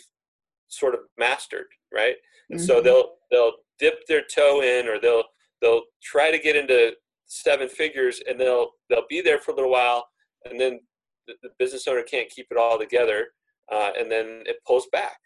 [0.68, 2.16] sort of mastered, right?
[2.50, 2.68] And mm-hmm.
[2.68, 5.24] so they'll they'll dip their toe in or they'll
[5.66, 6.94] they'll try to get into
[7.26, 10.08] seven figures and they'll they'll be there for a little while
[10.46, 10.80] and then
[11.28, 13.28] the, the business owner can't keep it all together
[13.74, 15.18] uh, and then it pulls back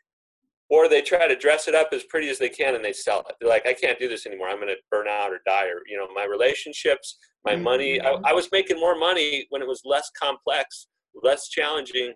[0.69, 3.19] or they try to dress it up as pretty as they can and they sell
[3.27, 5.65] it they're like i can't do this anymore i'm going to burn out or die
[5.65, 7.63] or you know my relationships my mm-hmm.
[7.63, 10.87] money I, I was making more money when it was less complex
[11.21, 12.13] less challenging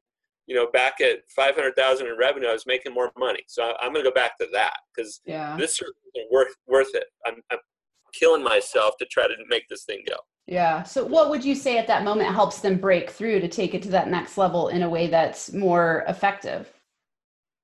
[0.47, 3.43] you know, back at 500,000 in revenue, I was making more money.
[3.47, 5.55] So I'm going to go back to that because yeah.
[5.57, 5.91] this is
[6.31, 7.05] worth, worth it.
[7.25, 7.59] I'm, I'm
[8.13, 10.15] killing myself to try to make this thing go.
[10.47, 10.83] Yeah.
[10.83, 13.81] So what would you say at that moment helps them break through to take it
[13.83, 16.71] to that next level in a way that's more effective?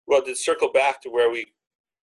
[0.08, 1.46] Well, to circle back to where we,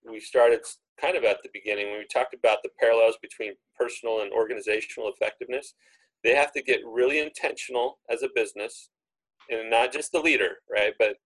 [0.09, 0.61] we started
[1.01, 5.11] kind of at the beginning, when we talked about the parallels between personal and organizational
[5.11, 5.75] effectiveness,
[6.23, 8.91] they have to get really intentional as a business
[9.51, 10.93] and not just the leader, right?
[10.99, 11.17] But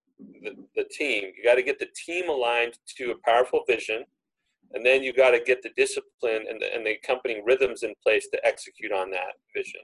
[0.42, 1.32] the, the team.
[1.36, 4.04] You got to get the team aligned to a powerful vision,
[4.72, 7.92] and then you got to get the discipline and the, and the accompanying rhythms in
[8.02, 9.80] place to execute on that vision.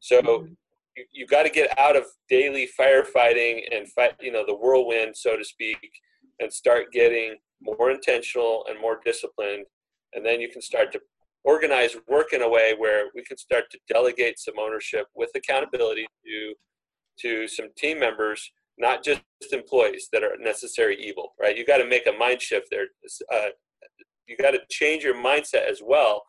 [0.00, 0.52] So mm-hmm.
[0.96, 5.16] you, you got to get out of daily firefighting and fight, you know, the whirlwind,
[5.16, 5.78] so to speak,
[6.38, 9.66] and start getting more intentional and more disciplined,
[10.14, 11.00] and then you can start to
[11.44, 16.06] organize work in a way where we can start to delegate some ownership with accountability
[16.24, 16.54] to
[17.18, 19.20] to some team members, not just
[19.52, 21.56] employees that are necessary evil, right?
[21.56, 22.86] You got to make a mind shift there.
[23.30, 23.50] Uh,
[24.30, 26.22] you got to change your mindset as well.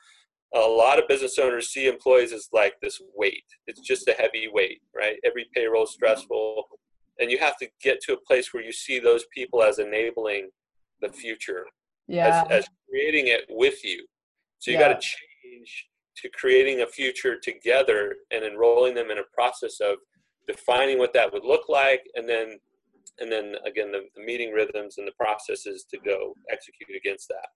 [0.53, 3.45] A lot of business owners see employees as like this weight.
[3.67, 5.15] It's just a heavy weight, right?
[5.23, 6.63] Every payroll is stressful.
[7.19, 10.49] And you have to get to a place where you see those people as enabling
[11.01, 11.65] the future,
[12.07, 12.43] yeah.
[12.49, 14.05] as, as creating it with you.
[14.59, 14.89] So you yeah.
[14.89, 15.87] got to change
[16.17, 19.97] to creating a future together and enrolling them in a process of
[20.47, 22.57] defining what that would look like, and then
[23.19, 27.47] and then again the, the meeting rhythms and the processes to go execute against that.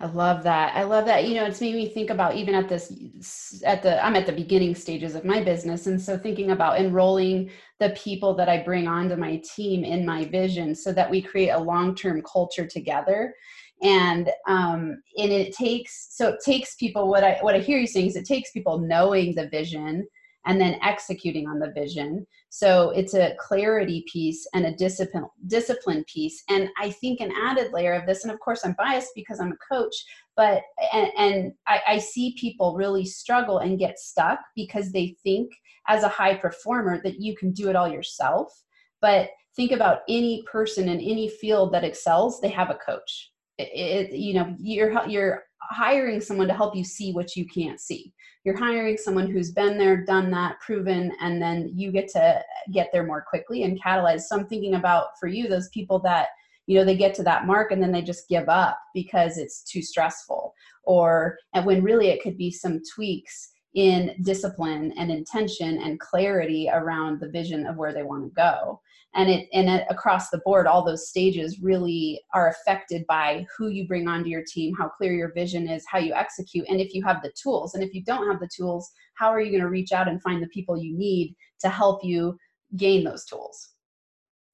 [0.00, 0.74] I love that.
[0.74, 1.28] I love that.
[1.28, 4.32] You know, it's made me think about even at this, at the, I'm at the
[4.32, 5.86] beginning stages of my business.
[5.86, 10.24] And so thinking about enrolling the people that I bring onto my team in my
[10.24, 13.34] vision so that we create a long term culture together.
[13.82, 17.86] And, um, and it takes, so it takes people, what I, what I hear you
[17.86, 20.06] saying is it takes people knowing the vision
[20.46, 22.26] and then executing on the vision.
[22.48, 26.42] So it's a clarity piece and a discipline discipline piece.
[26.48, 29.52] And I think an added layer of this, and of course I'm biased because I'm
[29.52, 29.94] a coach,
[30.36, 35.50] but and, and I, I see people really struggle and get stuck because they think
[35.88, 38.52] as a high performer that you can do it all yourself.
[39.00, 43.30] But think about any person in any field that excels, they have a coach.
[43.58, 47.80] It, it, you know, you're you're hiring someone to help you see what you can't
[47.80, 48.12] see.
[48.44, 52.42] You're hiring someone who's been there, done that, proven, and then you get to
[52.72, 54.22] get there more quickly and catalyze.
[54.22, 56.28] So I'm thinking about for you, those people that,
[56.66, 59.62] you know, they get to that mark and then they just give up because it's
[59.62, 60.54] too stressful.
[60.84, 66.68] Or, and when really it could be some tweaks in discipline and intention and clarity
[66.72, 68.80] around the vision of where they want to go
[69.14, 73.68] and it and it, across the board all those stages really are affected by who
[73.68, 76.94] you bring onto your team how clear your vision is how you execute and if
[76.94, 77.74] you have the tools.
[77.74, 80.22] And if you don't have the tools how are you going to reach out and
[80.22, 82.38] find the people you need to help you
[82.76, 83.70] gain those tools?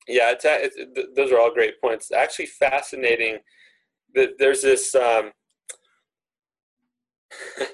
[0.09, 0.77] Yeah it's, it's,
[1.15, 2.13] those are all great points.
[2.13, 3.39] Actually fascinating
[4.15, 5.33] that there's this um,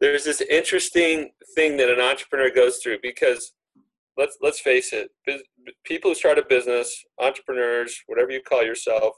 [0.00, 3.52] there's this interesting thing that an entrepreneur goes through because
[4.16, 5.10] let's let's face it
[5.84, 9.14] people who start a business entrepreneurs whatever you call yourself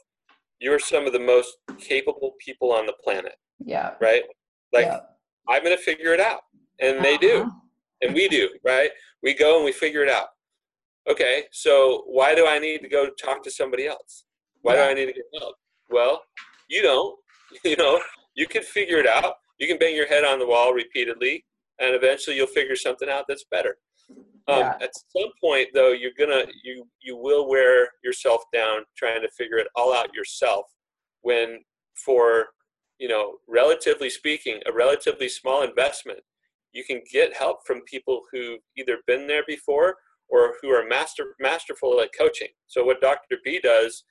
[0.60, 4.22] you're some of the most capable people on the planet yeah right
[4.72, 5.00] like yeah.
[5.48, 6.40] i'm going to figure it out
[6.80, 7.02] and uh-huh.
[7.02, 7.50] they do uh-huh.
[8.02, 8.90] and we do right
[9.22, 10.28] we go and we figure it out
[11.08, 14.24] okay so why do i need to go talk to somebody else
[14.62, 14.84] why yeah.
[14.84, 15.56] do i need to get help
[15.90, 16.22] well
[16.68, 17.16] you don't
[17.64, 18.00] you know
[18.34, 21.44] you can figure it out you can bang your head on the wall repeatedly
[21.78, 23.76] and eventually you'll figure something out that's better
[24.48, 24.76] um, yeah.
[24.80, 29.58] At some point, though, you're gonna you you will wear yourself down trying to figure
[29.58, 30.66] it all out yourself.
[31.22, 31.60] When
[31.94, 32.46] for
[32.98, 36.20] you know, relatively speaking, a relatively small investment,
[36.72, 39.96] you can get help from people who've either been there before
[40.28, 42.48] or who are master masterful at coaching.
[42.66, 43.38] So what Dr.
[43.44, 44.04] B does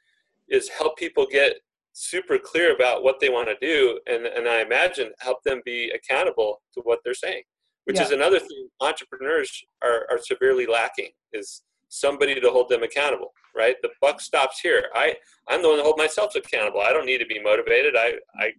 [0.50, 1.56] is help people get
[1.94, 5.90] super clear about what they want to do and, and i imagine help them be
[5.96, 7.42] accountable to what they're saying
[7.86, 8.04] which yeah.
[8.04, 13.76] is another thing entrepreneurs are, are severely lacking is somebody to hold them accountable right?
[13.82, 14.86] The buck stops here.
[14.94, 15.16] I
[15.48, 16.82] i'm the one that hold myself accountable.
[16.82, 17.96] I don't need to be motivated.
[17.96, 18.52] I i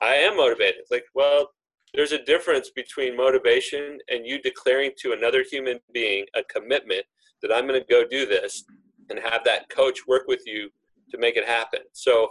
[0.00, 0.76] i am motivated.
[0.80, 1.50] It's like well
[1.94, 7.04] there's a difference between motivation and you declaring to another human being a commitment
[7.42, 8.62] that i'm going to go do this
[9.08, 10.70] and have that coach work with you
[11.10, 11.80] to make it happen.
[11.92, 12.28] So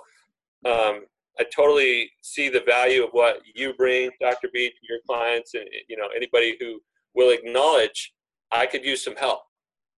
[0.65, 1.01] um,
[1.39, 4.49] I totally see the value of what you bring, Dr.
[4.53, 6.81] B, to your clients, and you know anybody who
[7.15, 8.13] will acknowledge
[8.51, 9.41] I could use some help.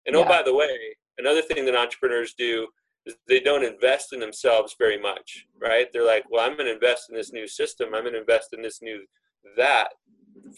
[0.06, 0.26] And oh, yeah.
[0.26, 0.78] oh, by the way,
[1.18, 2.68] another thing that entrepreneurs do
[3.06, 5.88] is they don't invest in themselves very much, right?
[5.92, 7.94] They're like, well, I'm going to invest in this new system.
[7.94, 9.04] I'm going to invest in this new
[9.58, 9.90] that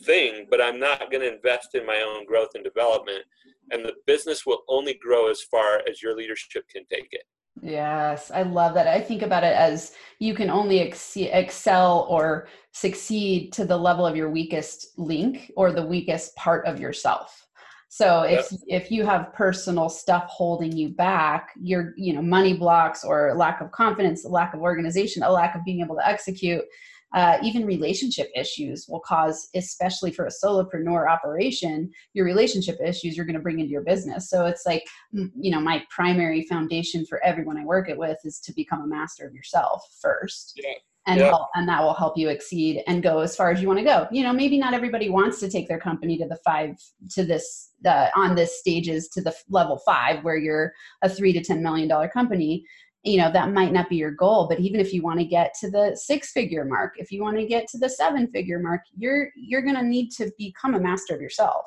[0.03, 3.23] thing, but I'm not going to invest in my own growth and development.
[3.71, 7.23] And the business will only grow as far as your leadership can take it.
[7.63, 8.87] Yes, I love that.
[8.87, 14.05] I think about it as you can only ex- excel or succeed to the level
[14.05, 17.47] of your weakest link or the weakest part of yourself.
[17.87, 18.59] So if yep.
[18.67, 23.61] if you have personal stuff holding you back, your you know money blocks or lack
[23.61, 26.65] of confidence, lack of organization, a lack of being able to execute,
[27.13, 33.25] uh, even relationship issues will cause, especially for a solopreneur operation, your relationship issues you're
[33.25, 34.29] going to bring into your business.
[34.29, 38.39] So it's like, you know, my primary foundation for everyone I work it with is
[38.41, 40.53] to become a master of yourself first.
[40.55, 40.73] Yeah.
[41.05, 41.27] And, yeah.
[41.27, 43.83] help, and that will help you exceed and go as far as you want to
[43.83, 44.07] go.
[44.09, 46.77] You know, maybe not everybody wants to take their company to the five
[47.11, 51.43] to this the on this stages to the level five where you're a three to
[51.43, 52.65] ten million dollar company
[53.03, 55.53] you know that might not be your goal but even if you want to get
[55.59, 58.81] to the six figure mark if you want to get to the seven figure mark
[58.97, 61.65] you're you're going to need to become a master of yourself.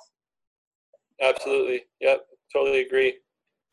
[1.21, 1.83] Absolutely.
[2.01, 2.27] Yep.
[2.53, 3.15] Totally agree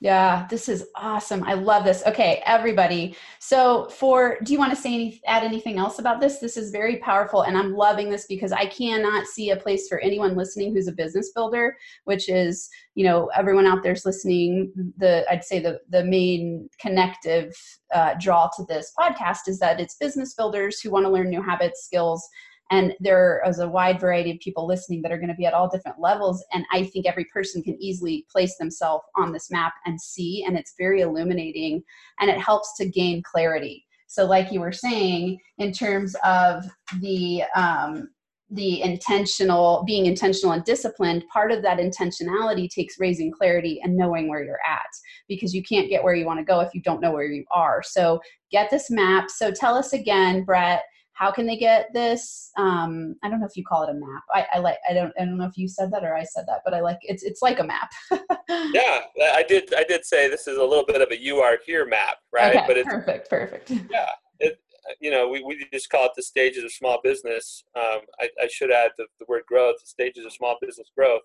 [0.03, 1.45] yeah, this is awesome.
[1.45, 2.03] I love this.
[2.05, 3.15] Okay, everybody.
[3.39, 6.39] So, for do you want to say any, add anything else about this?
[6.39, 9.99] This is very powerful, and I'm loving this because I cannot see a place for
[9.99, 14.73] anyone listening who's a business builder, which is you know everyone out there's listening.
[14.97, 17.55] The I'd say the the main connective
[17.95, 21.41] uh, draw to this podcast is that it's business builders who want to learn new
[21.41, 22.27] habits, skills,
[22.71, 25.53] and there is a wide variety of people listening that are going to be at
[25.53, 29.73] all different levels and i think every person can easily place themselves on this map
[29.85, 31.83] and see and it's very illuminating
[32.19, 33.85] and it helps to gain clarity.
[34.07, 36.65] So like you were saying in terms of
[36.99, 38.09] the um,
[38.51, 44.29] the intentional being intentional and disciplined part of that intentionality takes raising clarity and knowing
[44.29, 44.85] where you're at
[45.27, 47.43] because you can't get where you want to go if you don't know where you
[47.51, 47.81] are.
[47.81, 49.31] So get this map.
[49.31, 50.83] So tell us again brett
[51.13, 52.51] how can they get this?
[52.57, 54.23] Um, i don't know if you call it a map.
[54.33, 56.45] I, I, like i don't i don't know if you said that or i said
[56.47, 57.91] that but i like it's it's like a map.
[58.49, 59.01] Yeah
[59.33, 61.85] i did i did say this is a little bit of a you are here
[61.85, 62.55] map right?
[62.55, 63.71] Okay, but it's perfect perfect.
[63.91, 64.09] Yeah
[64.39, 64.59] it,
[64.99, 67.63] you know we, we just call it the stages of small business.
[67.75, 71.21] Um, I, I, should add the, the word growth the stages of small business growth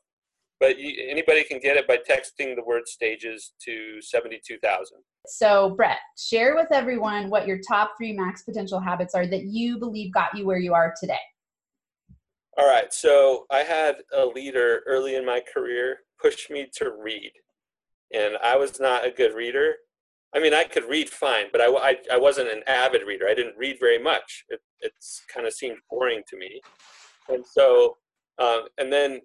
[0.60, 5.98] but you, anybody can get it by texting the word stages to 72000 so brett
[6.18, 10.36] share with everyone what your top three max potential habits are that you believe got
[10.36, 11.18] you where you are today.
[12.56, 17.32] All right so i had a leader early in my career push me to read
[18.12, 19.74] and i was not a good reader.
[20.34, 23.28] I mean i could read fine but i, I, I wasn't an avid reader.
[23.28, 24.44] I didn't read very much.
[24.48, 26.60] It it's kind of seemed boring to me.
[27.28, 27.96] And so
[28.38, 29.20] um, and then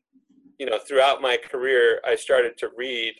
[0.64, 3.16] you know, throughout my career, I started to read,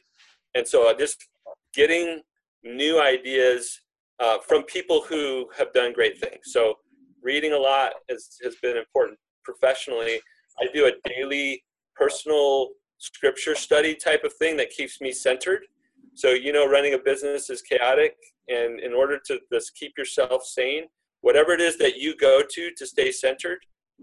[0.56, 1.28] and so just
[1.74, 2.22] getting
[2.64, 3.82] new ideas
[4.22, 6.44] uh, from people who have done great things.
[6.44, 6.76] So
[7.22, 10.22] reading a lot has, has been important professionally.
[10.62, 11.66] I do a daily
[11.98, 12.70] personal
[13.00, 15.66] scripture study type of thing that keeps me centered.
[16.14, 18.16] So, you know, running a business is chaotic.
[18.48, 20.86] And in order to just keep yourself sane,
[21.20, 23.60] whatever it is that you go to to stay centered,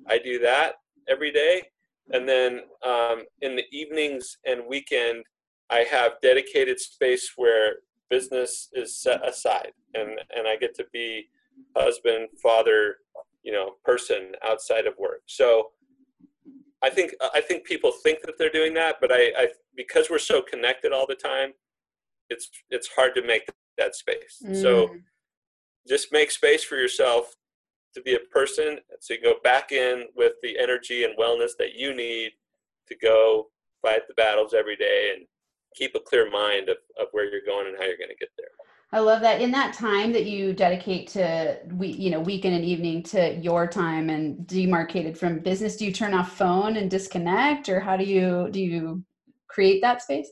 [0.07, 0.75] I do that
[1.09, 1.63] every day.
[2.13, 5.25] And then um, in the evenings and weekend,
[5.71, 7.77] I have dedicated space where
[8.09, 11.29] business is set aside, and and I get to be
[11.77, 12.97] husband, father,
[13.43, 15.23] you know, person outside of work.
[15.27, 15.69] So
[16.83, 20.19] I think I think people think that they're doing that, but I, I because we're
[20.19, 21.53] so connected all the time,
[22.29, 23.49] it's it's hard to make
[23.79, 24.43] that space.
[24.45, 24.61] Mm.
[24.61, 24.97] So
[25.89, 27.35] just make space for yourself
[27.95, 31.75] to be a person so you go back in with the energy and wellness that
[31.75, 32.33] you need
[32.89, 33.49] to go
[33.83, 35.27] fight the battles every day and
[35.75, 38.31] keep a clear mind of, of where you're going and how you're going to get
[38.37, 38.49] there.
[38.93, 39.41] I love that.
[39.41, 43.69] In that time that you dedicate to we you know weekend and evening to your
[43.69, 48.05] time and demarcated from business do you turn off phone and disconnect or how do
[48.05, 49.05] you do you
[49.47, 50.29] create that space?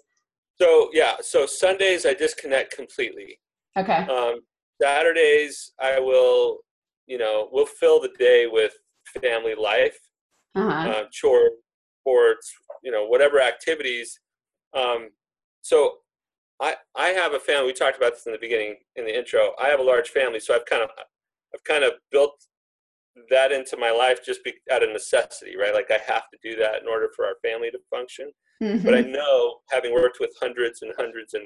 [0.61, 3.39] So yeah so sundays i disconnect completely.
[3.77, 4.07] Okay.
[4.07, 4.41] Um,
[4.81, 6.59] Saturdays, I will,
[7.09, 8.75] you know, we'll fill the day with
[9.21, 9.99] family life,
[10.55, 10.91] uh-huh.
[10.91, 11.51] uh, chore,
[12.01, 12.53] sports,
[12.83, 14.21] you know, whatever activities.
[14.77, 15.09] Um,
[15.63, 15.97] so
[16.61, 17.69] I I have a family.
[17.69, 19.53] We talked about this in the beginning in the intro.
[19.63, 20.91] I have a large family, so I've kind of
[21.55, 22.35] I've kind of built
[23.31, 25.75] that into my life just be, out of necessity, right?
[25.75, 28.31] Like I have to do that in order for our family to function.
[28.63, 28.85] Mm-hmm.
[28.85, 31.45] But I know, having worked with hundreds and hundreds and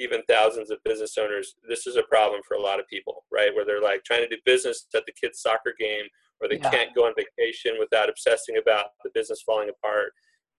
[0.00, 3.54] even thousands of business owners, this is a problem for a lot of people, right?
[3.54, 6.06] Where they're like trying to do business at the kids' soccer game,
[6.40, 6.70] or they yeah.
[6.70, 10.12] can't go on vacation without obsessing about the business falling apart.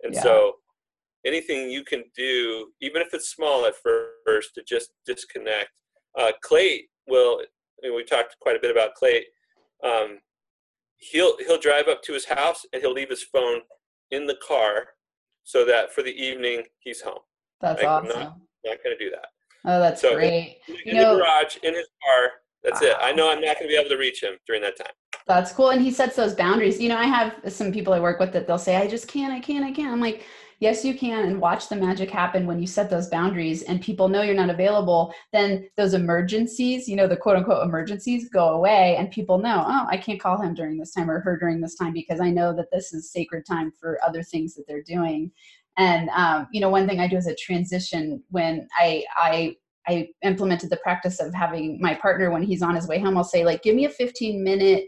[0.04, 0.22] And yeah.
[0.22, 0.54] so,
[1.26, 5.70] anything you can do, even if it's small at first, to just disconnect.
[6.18, 7.42] Uh, Clate will.
[7.84, 9.26] I mean, we talked quite a bit about Clate.
[9.84, 10.20] Um,
[10.98, 13.62] he'll he'll drive up to his house and he'll leave his phone
[14.12, 14.90] in the car
[15.44, 17.20] so that for the evening he's home.
[17.60, 18.42] That's like, awesome.
[18.66, 19.28] I'm not, going to do that.
[19.66, 20.58] Oh, that's so great.
[20.68, 22.32] In, in the garage, in his car.
[22.64, 22.90] That's wow.
[22.90, 22.98] it.
[23.00, 24.94] I know I'm not going to be able to reach him during that time.
[25.28, 25.70] That's cool.
[25.70, 26.80] And he sets those boundaries.
[26.80, 29.34] You know, I have some people I work with that they'll say, I just can't,
[29.34, 29.92] I can't, I can't.
[29.92, 30.24] I'm like,
[30.62, 34.08] yes you can and watch the magic happen when you set those boundaries and people
[34.08, 38.96] know you're not available then those emergencies you know the quote unquote emergencies go away
[38.98, 41.76] and people know oh i can't call him during this time or her during this
[41.76, 45.30] time because i know that this is sacred time for other things that they're doing
[45.78, 49.56] and um, you know one thing i do as a transition when i i
[49.88, 53.24] I implemented the practice of having my partner when he's on his way home, I'll
[53.24, 54.86] say, like, give me a 15 minute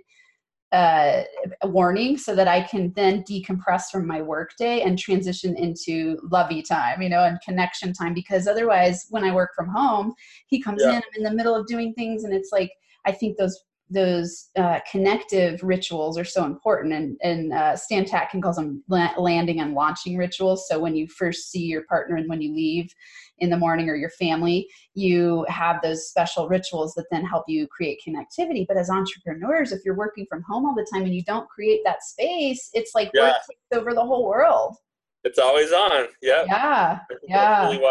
[0.73, 1.21] uh,
[1.65, 6.63] warning so that I can then decompress from my work day and transition into lovey
[6.63, 8.13] time, you know, and connection time.
[8.13, 10.13] Because otherwise, when I work from home,
[10.47, 10.89] he comes yeah.
[10.89, 12.71] in, I'm in the middle of doing things, and it's like
[13.05, 13.59] I think those
[13.93, 19.59] those uh, connective rituals are so important and, and uh, stan tatkin calls them landing
[19.59, 20.67] and launching rituals.
[20.67, 22.93] So when you first see your partner and when you leave
[23.39, 27.67] in the morning or your family you have those special rituals that then help you
[27.67, 28.65] create connectivity.
[28.67, 31.81] But as entrepreneurs if you're working from home all the time and you don't create
[31.85, 33.29] that space it's like yeah.
[33.29, 34.75] work takes over the whole world.
[35.23, 36.07] It's always on.
[36.21, 36.45] Yep.
[36.47, 36.99] yeah.
[37.27, 37.69] Yeah.
[37.71, 37.87] yeah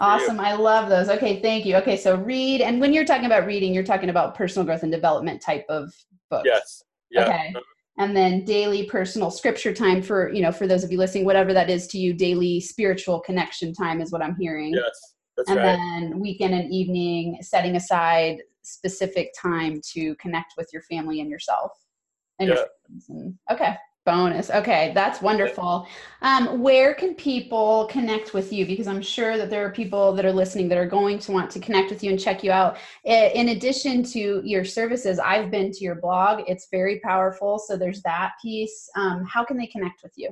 [0.00, 0.40] Awesome.
[0.40, 1.08] I love those.
[1.08, 1.76] Okay, thank you.
[1.76, 4.92] Okay, so read, and when you're talking about reading, you're talking about personal growth and
[4.92, 5.92] development type of
[6.30, 6.44] books.
[6.44, 6.82] Yes.
[7.10, 7.24] Yeah.
[7.24, 7.54] Okay.
[7.98, 11.54] And then daily personal scripture time for, you know, for those of you listening, whatever
[11.54, 14.74] that is to you, daily spiritual connection time is what I'm hearing.
[14.74, 15.14] Yes.
[15.36, 15.64] That's and right.
[15.64, 21.72] then weekend and evening, setting aside specific time to connect with your family and yourself.
[22.38, 22.64] And yeah.
[23.08, 23.76] Your okay.
[24.06, 24.50] Bonus.
[24.50, 25.88] Okay, that's wonderful.
[26.22, 28.64] Um, where can people connect with you?
[28.64, 31.50] Because I'm sure that there are people that are listening that are going to want
[31.50, 32.78] to connect with you and check you out.
[33.04, 36.44] In addition to your services, I've been to your blog.
[36.46, 37.58] It's very powerful.
[37.58, 38.88] So there's that piece.
[38.96, 40.30] Um, how can they connect with you?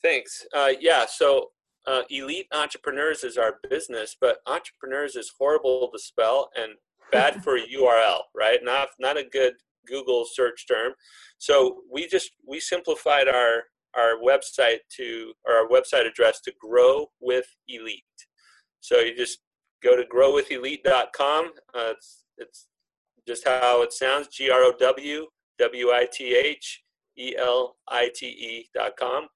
[0.00, 0.46] Thanks.
[0.54, 1.50] Uh, yeah, so
[1.88, 6.74] uh, Elite Entrepreneurs is our business, but entrepreneurs is horrible to spell and
[7.10, 8.60] bad for a URL, right?
[8.62, 9.54] Not not a good
[9.86, 10.92] Google search term.
[11.38, 13.64] So we just we simplified our
[13.96, 18.02] our website to or our website address to grow with elite.
[18.80, 19.38] So you just
[19.82, 21.50] go to growwithelite.com.
[21.74, 22.66] Uh, it's, it's
[23.26, 25.26] just how it sounds: G R O W
[25.58, 26.82] W I T H
[27.18, 29.26] E L I T E dot com,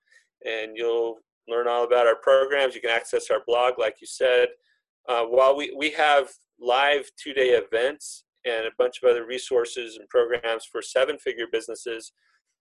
[0.46, 2.74] and you'll learn all about our programs.
[2.74, 4.48] You can access our blog, like you said.
[5.08, 6.28] Uh, while we, we have
[6.60, 11.46] live two day events and a bunch of other resources and programs for seven figure
[11.50, 12.12] businesses.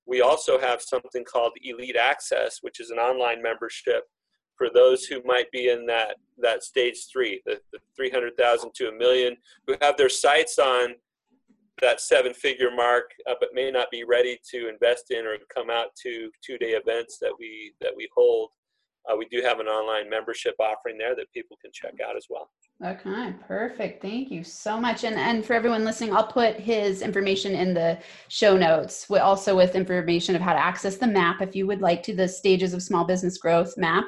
[0.05, 4.03] We also have something called Elite Access, which is an online membership
[4.59, 8.91] for those who might be in that, that stage three, the, the 300,000 to a
[8.91, 10.95] million, who have their sights on
[11.81, 15.69] that seven figure mark, uh, but may not be ready to invest in or come
[15.69, 18.49] out to two day events that we, that we hold.
[19.09, 22.25] Uh, we do have an online membership offering there that people can check out as
[22.29, 22.49] well.
[22.85, 24.01] Okay, perfect.
[24.01, 25.03] Thank you so much.
[25.03, 29.09] And and for everyone listening, I'll put his information in the show notes.
[29.09, 32.15] We Also with information of how to access the map if you would like to
[32.15, 34.05] the stages of small business growth map.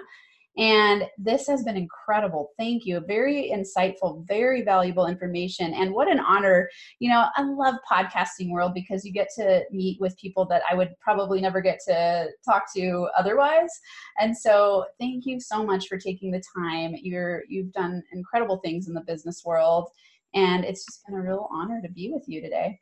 [0.57, 2.49] And this has been incredible.
[2.57, 2.99] Thank you.
[3.07, 5.73] Very insightful, very valuable information.
[5.73, 6.69] And what an honor.
[6.99, 10.75] You know, I love podcasting world because you get to meet with people that I
[10.75, 13.71] would probably never get to talk to otherwise.
[14.19, 16.95] And so thank you so much for taking the time.
[17.01, 19.89] You're you've done incredible things in the business world.
[20.33, 22.79] And it's just been a real honor to be with you today.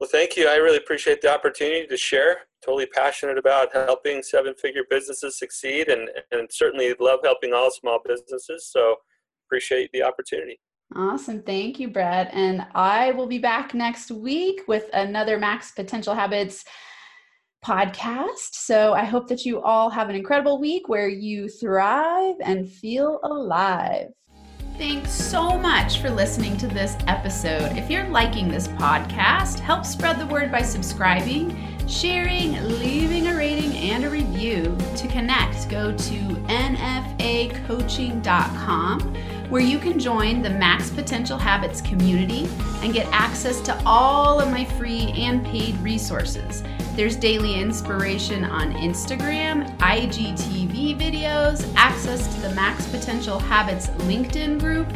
[0.00, 0.48] Well, thank you.
[0.48, 2.38] I really appreciate the opportunity to share.
[2.64, 8.00] Totally passionate about helping seven figure businesses succeed and, and certainly love helping all small
[8.04, 8.66] businesses.
[8.70, 8.96] So
[9.46, 10.58] appreciate the opportunity.
[10.96, 11.42] Awesome.
[11.42, 12.28] Thank you, Brad.
[12.32, 16.64] And I will be back next week with another Max Potential Habits
[17.64, 18.52] podcast.
[18.52, 23.20] So I hope that you all have an incredible week where you thrive and feel
[23.24, 24.08] alive.
[24.76, 27.76] Thanks so much for listening to this episode.
[27.76, 33.72] If you're liking this podcast, help spread the word by subscribing, sharing, leaving a rating,
[33.76, 34.76] and a review.
[34.96, 36.18] To connect, go to
[36.48, 39.14] nfacoaching.com
[39.48, 42.48] where you can join the Max Potential Habits community
[42.82, 46.64] and get access to all of my free and paid resources.
[46.96, 54.86] There's daily inspiration on Instagram, IGTV videos, access to the Max Potential Habits LinkedIn group,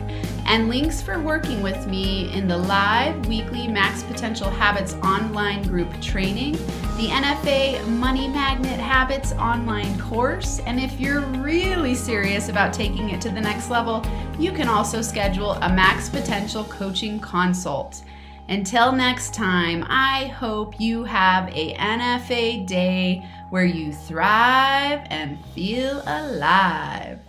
[0.46, 5.90] and links for working with me in the live weekly Max Potential Habits online group
[6.00, 13.10] training, the NFA Money Magnet Habits online course, and if you're really serious about taking
[13.10, 14.06] it to the next level,
[14.38, 18.04] you can also schedule a Max Potential coaching consult.
[18.48, 26.02] Until next time, I hope you have a NFA day where you thrive and feel
[26.06, 27.27] alive.